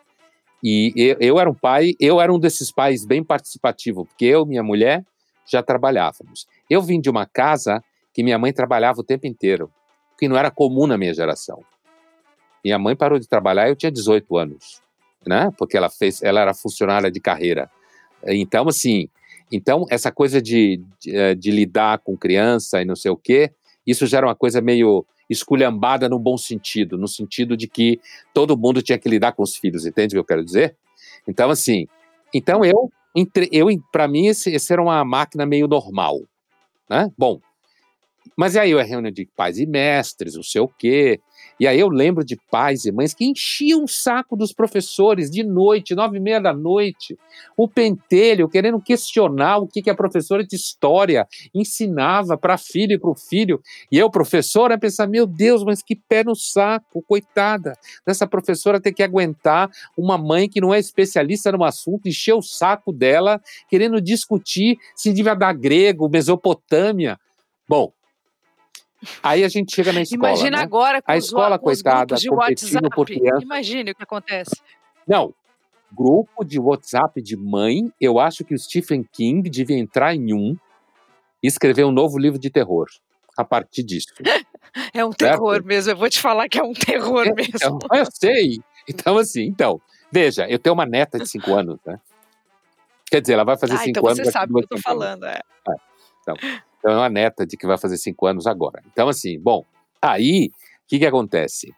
[0.62, 4.44] e eu, eu era um pai, eu era um desses pais bem participativo, porque eu
[4.44, 5.04] e minha mulher
[5.46, 6.46] já trabalhávamos.
[6.68, 9.70] Eu vim de uma casa que minha mãe trabalhava o tempo inteiro,
[10.18, 11.62] que não era comum na minha geração.
[12.64, 14.82] Minha mãe parou de trabalhar, eu tinha 18 anos,
[15.26, 15.50] né?
[15.58, 17.70] Porque ela fez, ela era funcionária de carreira.
[18.24, 19.08] Então, assim,
[19.50, 23.52] então, essa coisa de, de, eh, de, lidar com criança e não sei o quê,
[23.86, 28.00] isso já era uma coisa meio esculhambada no bom sentido, no sentido de que
[28.32, 30.76] todo mundo tinha que lidar com os filhos, entende o que eu quero dizer?
[31.26, 31.86] Então, assim,
[32.32, 32.90] então eu,
[33.52, 36.20] eu para mim, esse, esse era uma máquina meio normal,
[36.88, 37.10] né?
[37.16, 37.40] Bom,
[38.36, 41.20] mas aí a reunião de pais e mestres, não sei o quê.
[41.58, 45.42] E aí eu lembro de pais e mães que enchiam o saco dos professores de
[45.42, 47.18] noite, nove e meia da noite,
[47.56, 52.94] o pentelho, querendo questionar o que, que a professora de história ensinava para a filha
[52.94, 53.60] e para o filho.
[53.90, 57.72] E eu, professora, pensar, meu Deus, mas que pé no saco, coitada
[58.06, 62.42] dessa professora ter que aguentar uma mãe que não é especialista no assunto, encher o
[62.42, 67.18] saco dela, querendo discutir se devia dar grego, Mesopotâmia.
[67.68, 67.92] Bom,
[69.22, 70.30] Aí a gente chega na escola.
[70.30, 70.62] Imagina né?
[70.62, 72.88] agora com a escola, os, coitada, de WhatsApp.
[72.94, 73.42] Por criança.
[73.42, 74.56] Imagine o que acontece.
[75.06, 75.34] Não,
[75.92, 80.56] grupo de WhatsApp de mãe, eu acho que o Stephen King devia entrar em um
[81.42, 82.86] e escrever um novo livro de terror
[83.36, 84.08] a partir disso.
[84.92, 85.66] É um terror certo?
[85.66, 87.54] mesmo, eu vou te falar que é um terror é, mesmo.
[87.54, 88.60] Então, eu sei.
[88.86, 89.80] Então, assim, então,
[90.12, 91.98] veja, eu tenho uma neta de 5 anos, né?
[93.10, 94.18] Quer dizer, ela vai fazer 5 ah, então anos.
[94.18, 95.40] Você sabe o que eu tô falando, é.
[95.68, 95.74] é.
[96.20, 96.36] Então,
[96.86, 98.80] então é uma neta de que vai fazer cinco anos agora.
[98.86, 99.64] Então, assim, bom,
[100.00, 100.52] aí
[100.84, 101.74] o que, que acontece?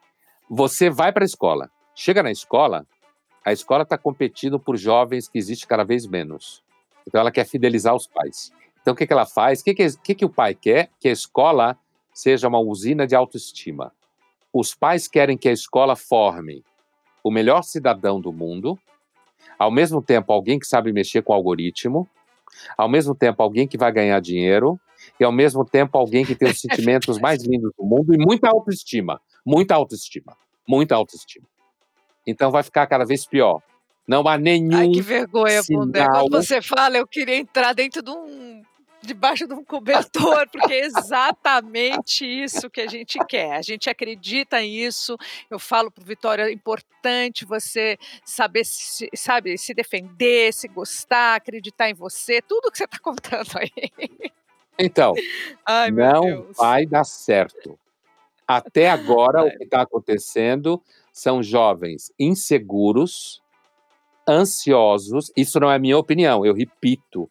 [0.51, 2.87] Você vai para a escola, chega na escola,
[3.43, 6.63] a escola está competindo por jovens que existe cada vez menos.
[7.07, 8.53] Então ela quer fidelizar os pais.
[8.83, 9.61] Então o que, que ela faz?
[9.61, 10.91] O que, que, que, o pai quer?
[11.01, 11.75] Que a escola
[12.13, 13.95] seja uma usina de autoestima.
[14.53, 16.63] Os pais querem que a escola forme
[17.25, 18.79] o melhor cidadão do mundo,
[19.59, 22.07] ao mesmo tempo alguém que sabe mexer com algoritmo,
[22.77, 24.79] ao mesmo tempo alguém que vai ganhar dinheiro
[25.19, 28.49] e ao mesmo tempo alguém que tem os sentimentos mais lindos do mundo e muita
[28.49, 30.37] autoestima, muita autoestima,
[30.67, 31.47] muita autoestima.
[32.27, 33.63] Então vai ficar cada vez pior.
[34.07, 34.77] Não há nenhum.
[34.77, 36.07] Ai, que vergonha, Pondé.
[36.07, 38.63] Quando você fala, eu queria entrar dentro de um
[39.03, 43.53] debaixo de um cobertor, porque é exatamente isso que a gente quer.
[43.53, 45.17] A gente acredita nisso.
[45.51, 51.89] Eu falo para Vitória, é importante você saber se, sabe, se defender, se gostar, acreditar
[51.89, 54.33] em você, tudo que você está contando aí.
[54.79, 55.15] Então,
[55.67, 57.79] Ai, não vai dar certo.
[58.47, 59.49] Até agora, Ai.
[59.49, 60.81] o que está acontecendo
[61.13, 63.43] são jovens inseguros,
[64.29, 65.33] ansiosos.
[65.37, 67.29] Isso não é minha opinião, eu repito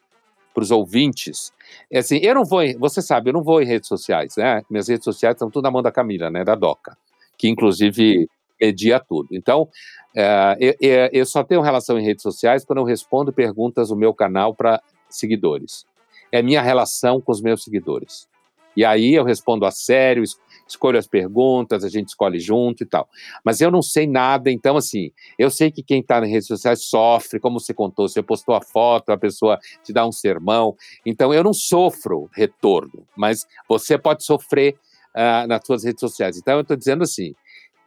[0.53, 1.53] para os ouvintes.
[1.91, 4.63] É assim, eu não vou, em, você sabe, eu não vou em redes sociais, né?
[4.69, 6.43] Minhas redes sociais estão tudo na mão da Camila, né?
[6.43, 6.97] Da Doca,
[7.37, 8.27] que inclusive
[8.59, 9.29] media tudo.
[9.31, 9.69] Então,
[10.15, 14.13] é, eu, eu só tenho relação em redes sociais quando eu respondo perguntas no meu
[14.13, 15.85] canal para seguidores.
[16.32, 18.28] É minha relação com os meus seguidores.
[18.75, 20.23] E aí eu respondo a sério,
[20.67, 23.09] escolho as perguntas, a gente escolhe junto e tal.
[23.43, 26.84] Mas eu não sei nada, então, assim, eu sei que quem está nas redes sociais
[26.84, 30.75] sofre, como você contou, você postou a foto, a pessoa te dá um sermão.
[31.03, 34.75] Então, eu não sofro retorno, mas você pode sofrer
[35.15, 36.38] uh, nas suas redes sociais.
[36.38, 37.34] Então, eu estou dizendo assim: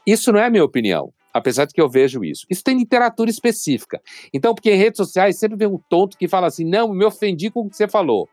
[0.04, 1.12] isso não é minha opinião.
[1.32, 2.44] Apesar de que eu vejo isso.
[2.50, 4.00] Isso tem literatura específica.
[4.32, 7.50] Então, porque em redes sociais sempre vem um tonto que fala assim: não, me ofendi
[7.50, 8.28] com o que você falou.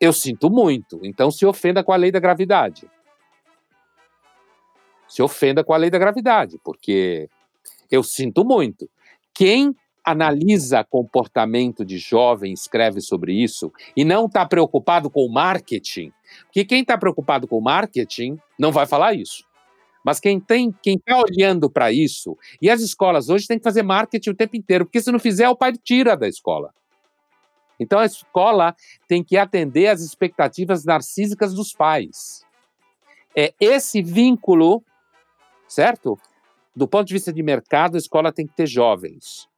[0.00, 1.00] Eu sinto muito.
[1.04, 2.88] Então, se ofenda com a lei da gravidade
[5.10, 7.28] se ofenda com a lei da gravidade, porque
[7.90, 8.88] eu sinto muito.
[9.34, 16.12] Quem analisa comportamento de jovem, escreve sobre isso e não está preocupado com o marketing,
[16.44, 19.44] porque quem está preocupado com o marketing não vai falar isso.
[20.04, 23.82] Mas quem tem, quem está olhando para isso, e as escolas hoje têm que fazer
[23.82, 26.72] marketing o tempo inteiro, porque se não fizer, o pai tira da escola.
[27.78, 28.74] Então a escola
[29.08, 32.44] tem que atender às expectativas narcísicas dos pais.
[33.36, 34.82] É esse vínculo
[35.70, 36.18] certo?
[36.74, 39.48] Do ponto de vista de mercado, a escola tem que ter jovens.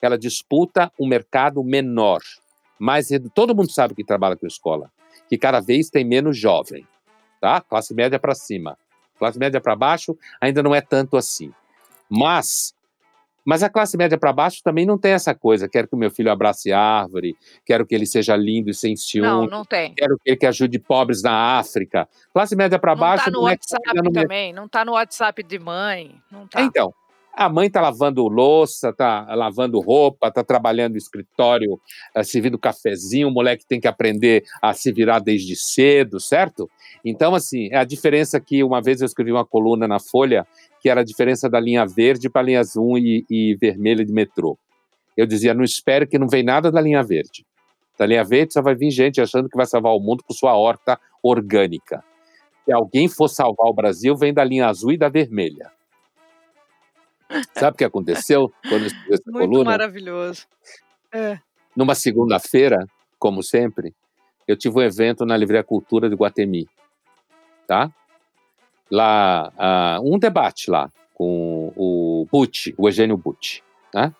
[0.00, 2.20] Ela disputa um mercado menor,
[2.78, 4.90] mais todo mundo sabe que trabalha com escola,
[5.28, 6.86] que cada vez tem menos jovem,
[7.40, 7.60] tá?
[7.60, 8.76] Classe média para cima,
[9.22, 11.52] classe média para baixo ainda não é tanto assim.
[12.10, 12.74] Mas
[13.44, 15.68] mas a classe média para baixo também não tem essa coisa.
[15.68, 19.28] Quero que o meu filho abrace árvore, quero que ele seja lindo e sem ciúme.
[19.28, 19.94] Não, não tem.
[19.94, 22.08] Quero que ele que ajude pobres na África.
[22.32, 23.24] Classe média para baixo.
[23.24, 26.20] Tá no não WhatsApp é no também, não está no WhatsApp de mãe.
[26.30, 26.62] Não tá.
[26.62, 26.94] Então,
[27.34, 31.80] a mãe está lavando louça, está lavando roupa, está trabalhando no escritório,
[32.16, 36.70] uh, servindo cafezinho, o moleque tem que aprender a se virar desde cedo, certo?
[37.04, 40.46] Então, assim, é a diferença que uma vez eu escrevi uma coluna na Folha
[40.80, 44.12] que era a diferença da linha verde para a linha azul e, e, vermelha de
[44.12, 44.58] metrô.
[45.16, 47.46] Eu dizia, não espere que não vem nada da linha verde.
[47.96, 50.56] Da linha verde só vai vir gente achando que vai salvar o mundo com sua
[50.56, 52.02] horta orgânica.
[52.64, 55.70] Se alguém for salvar o Brasil, vem da linha azul e da vermelha.
[57.54, 59.70] Sabe o que aconteceu quando eu escrevi essa Muito coluna?
[59.70, 60.46] maravilhoso.
[61.12, 61.38] É.
[61.76, 62.86] Numa segunda-feira,
[63.18, 63.94] como sempre,
[64.46, 66.68] eu tive um evento na Livraria Cultura de Guatemi,
[67.66, 67.92] tá?
[68.92, 73.60] lá uh, um debate lá com o Butch, o Eugênio Butch,
[73.94, 74.14] né?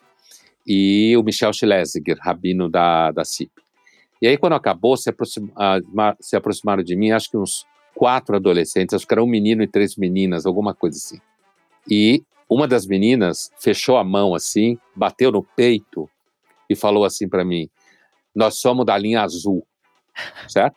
[0.67, 3.53] E o Michel Schlesinger, rabino da, da CIP.
[4.23, 5.51] E aí, quando acabou, se, aproxima,
[6.21, 9.67] se aproximaram de mim, acho que uns quatro adolescentes, acho que era um menino e
[9.67, 11.21] três meninas, alguma coisa assim.
[11.91, 12.23] E
[12.53, 16.09] uma das meninas fechou a mão assim, bateu no peito
[16.69, 17.69] e falou assim para mim:
[18.35, 19.67] Nós somos da linha azul,
[20.49, 20.77] certo?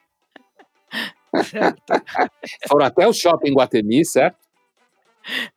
[1.44, 1.82] Certo.
[2.70, 4.38] Foram até o shopping Guatemi, certo?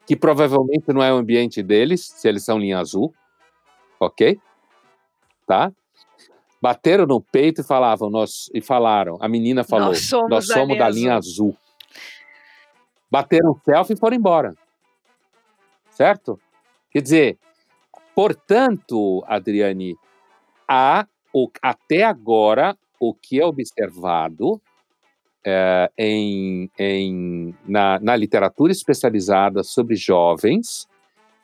[0.06, 3.14] Que provavelmente não é o ambiente deles, se eles são linha azul.
[4.00, 4.40] Ok?
[5.46, 5.70] Tá?
[6.60, 10.76] Bateram no peito e falavam, nós, e falaram, a menina falou, nós somos, nós somos
[10.76, 11.50] da, linha, azul.
[11.50, 11.56] azul.
[13.10, 14.54] Bateram o selfie e foram embora.
[15.98, 16.38] Certo?
[16.92, 17.38] Quer dizer,
[18.14, 19.96] portanto, Adriane,
[20.68, 24.62] há, o, até agora, o que é observado
[25.44, 30.86] é, em, em, na, na, literatura especializada sobre jovens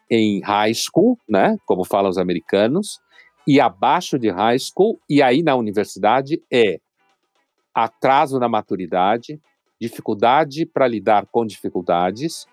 [0.08, 3.00] em high school, né, como falam os americanos,
[3.44, 6.78] e abaixo de high school, e aí na universidade é
[7.74, 9.40] atraso na maturidade,
[9.80, 12.46] dificuldade para lidar com dificuldades.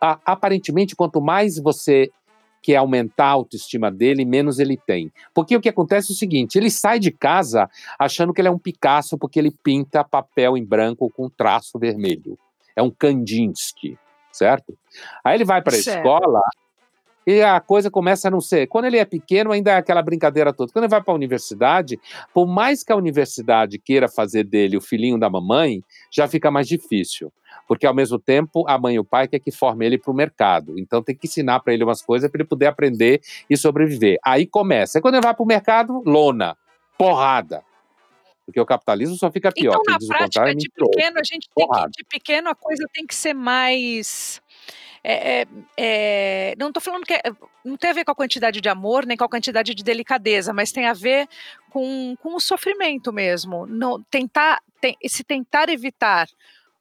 [0.00, 2.10] Aparentemente, quanto mais você
[2.62, 5.12] quer aumentar a autoestima dele, menos ele tem.
[5.34, 7.68] Porque o que acontece é o seguinte: ele sai de casa
[7.98, 12.38] achando que ele é um Picasso porque ele pinta papel em branco com traço vermelho.
[12.74, 13.98] É um Kandinsky,
[14.32, 14.76] certo?
[15.22, 16.40] Aí ele vai para a escola
[17.26, 18.66] e a coisa começa a não ser.
[18.66, 20.72] Quando ele é pequeno, ainda é aquela brincadeira toda.
[20.72, 21.98] Quando ele vai para a universidade,
[22.32, 26.68] por mais que a universidade queira fazer dele o filhinho da mamãe, já fica mais
[26.68, 27.32] difícil.
[27.66, 30.14] Porque, ao mesmo tempo, a mãe e o pai quer que forme ele para o
[30.14, 30.78] mercado.
[30.78, 34.18] Então, tem que ensinar para ele umas coisas para ele poder aprender e sobreviver.
[34.22, 34.98] Aí começa.
[34.98, 36.56] E quando ele vai para o mercado, lona,
[36.98, 37.62] porrada.
[38.44, 39.78] Porque o capitalismo só fica pior.
[39.80, 43.06] Então, na prática, é de pequeno, a gente tem que, de pequeno a coisa tem
[43.06, 44.42] que ser mais
[45.04, 45.46] é, é,
[45.76, 47.22] é, não estou falando que é,
[47.62, 50.54] não tem a ver com a quantidade de amor nem com a quantidade de delicadeza,
[50.54, 51.28] mas tem a ver
[51.70, 53.66] com, com o sofrimento mesmo.
[53.66, 56.26] Não, tentar, tem, se tentar evitar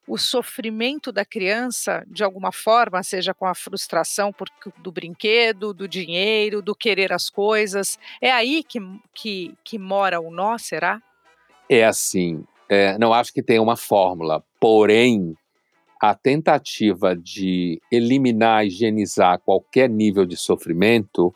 [0.07, 4.47] o sofrimento da criança de alguma forma, seja com a frustração por,
[4.78, 8.80] do brinquedo, do dinheiro, do querer as coisas, é aí que,
[9.13, 11.01] que, que mora o nó, será?
[11.69, 15.38] É assim, é, não acho que tenha uma fórmula, porém
[16.04, 21.34] a tentativa de eliminar, higienizar qualquer nível de sofrimento,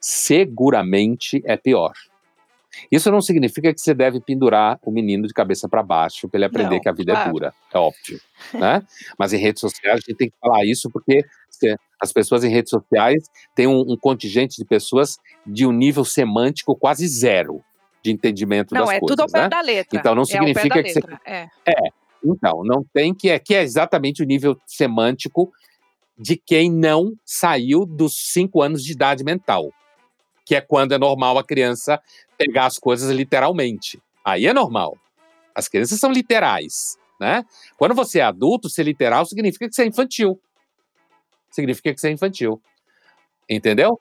[0.00, 1.92] seguramente é pior.
[2.90, 6.46] Isso não significa que você deve pendurar o menino de cabeça para baixo para ele
[6.46, 7.28] aprender não, que a vida é claro.
[7.28, 8.20] é dura, é óbvio.
[8.54, 8.82] Né?
[9.16, 11.24] Mas em redes sociais a gente tem que falar isso porque
[12.00, 13.22] as pessoas em redes sociais
[13.54, 17.62] têm um, um contingente de pessoas de um nível semântico quase zero
[18.02, 19.16] de entendimento não, das é coisas.
[19.16, 19.48] Não, é tudo ao pé né?
[19.48, 19.96] da letra.
[19.96, 21.00] Então não significa é que você.
[21.24, 21.48] É.
[21.68, 22.07] é.
[22.24, 25.52] Então, não tem que é que é exatamente o nível semântico
[26.18, 29.72] de quem não saiu dos cinco anos de idade mental,
[30.44, 32.00] que é quando é normal a criança
[32.36, 34.00] pegar as coisas literalmente.
[34.24, 34.98] Aí é normal.
[35.54, 37.44] As crianças são literais, né?
[37.76, 40.40] Quando você é adulto, ser literal significa que você é infantil.
[41.50, 42.60] Significa que você é infantil.
[43.48, 44.00] Entendeu?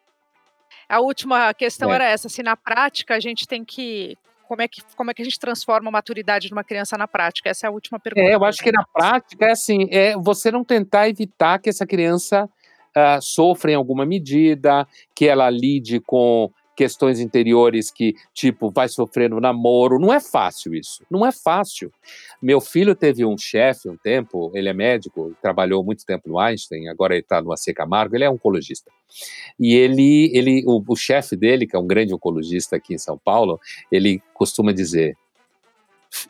[0.89, 1.95] A última questão é.
[1.95, 5.21] era essa: se na prática a gente tem que como é que, como é que
[5.21, 7.49] a gente transforma a maturidade de uma criança na prática?
[7.49, 8.25] Essa é a última pergunta.
[8.25, 11.85] É, eu acho que na prática é assim, é você não tentar evitar que essa
[11.85, 18.88] criança uh, sofra em alguma medida, que ela lide com questões interiores que, tipo, vai
[18.88, 19.97] sofrer no namoro.
[19.97, 21.03] Não é fácil isso.
[21.09, 21.91] Não é fácil.
[22.39, 26.88] Meu filho teve um chefe um tempo, ele é médico, trabalhou muito tempo no Einstein,
[26.88, 28.91] agora ele está no AC Camargo, ele é oncologista.
[29.59, 33.17] E ele, ele o, o chefe dele, que é um grande oncologista aqui em São
[33.17, 33.59] Paulo,
[33.91, 35.17] ele costuma dizer: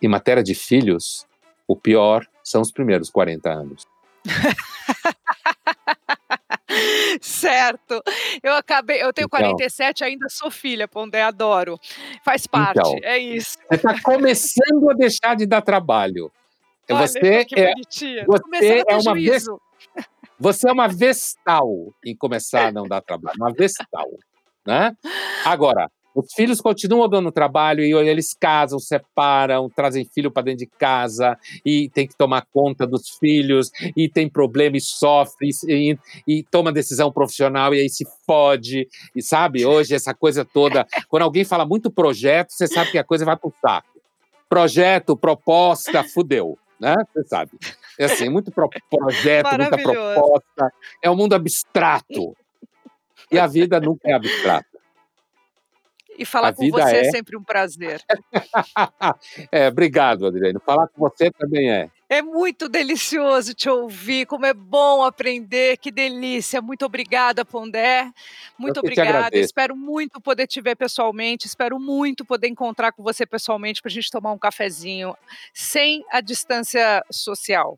[0.01, 1.27] em matéria de filhos,
[1.67, 3.85] o pior são os primeiros 40 anos.
[7.21, 8.01] certo.
[8.41, 11.79] Eu acabei, eu tenho então, 47, ainda sou filha, Pondé, adoro.
[12.23, 13.57] Faz parte, então, é isso.
[13.69, 16.31] Você está começando a deixar de dar trabalho.
[16.89, 19.45] Olha, você é, você é uma vez,
[20.39, 24.09] você é uma vestal em começar a não dar trabalho, uma vestal,
[24.65, 24.95] né?
[25.43, 30.65] Agora, os filhos continuam dando trabalho e eles casam, separam, trazem filho para dentro de
[30.65, 35.95] casa e tem que tomar conta dos filhos e tem problema e sofre e,
[36.27, 38.87] e, toma decisão profissional e aí se fode.
[39.15, 43.03] E sabe, hoje essa coisa toda, quando alguém fala muito projeto, você sabe que a
[43.03, 44.01] coisa vai pro saco.
[44.49, 46.57] Projeto, proposta, fudeu.
[46.79, 46.95] Né?
[47.13, 47.51] Você sabe.
[47.99, 50.73] É assim, muito pro projeto, muita proposta.
[51.03, 52.35] É um mundo abstrato.
[53.31, 54.76] E a vida nunca é abstrata.
[56.17, 57.07] E falar com você é...
[57.07, 58.01] é sempre um prazer.
[59.51, 60.59] é, obrigado, Adriano.
[60.65, 61.89] Falar com você também é.
[62.09, 66.61] É muito delicioso te ouvir, como é bom aprender, que delícia.
[66.61, 68.09] Muito obrigada, Pondé.
[68.57, 69.37] Muito obrigada.
[69.37, 73.91] Espero muito poder te ver pessoalmente, espero muito poder encontrar com você pessoalmente para a
[73.91, 75.17] gente tomar um cafezinho,
[75.53, 77.77] sem a distância social,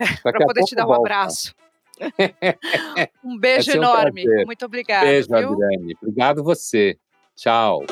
[0.22, 1.54] para poder te dar um abraço.
[3.22, 4.24] um beijo enorme.
[4.26, 5.06] Um muito obrigada.
[5.06, 5.96] Beijo, Adriane.
[6.00, 6.98] Obrigado você.
[7.36, 7.84] Tchau.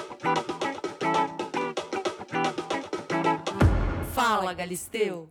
[4.15, 5.31] Fala, Galisteu.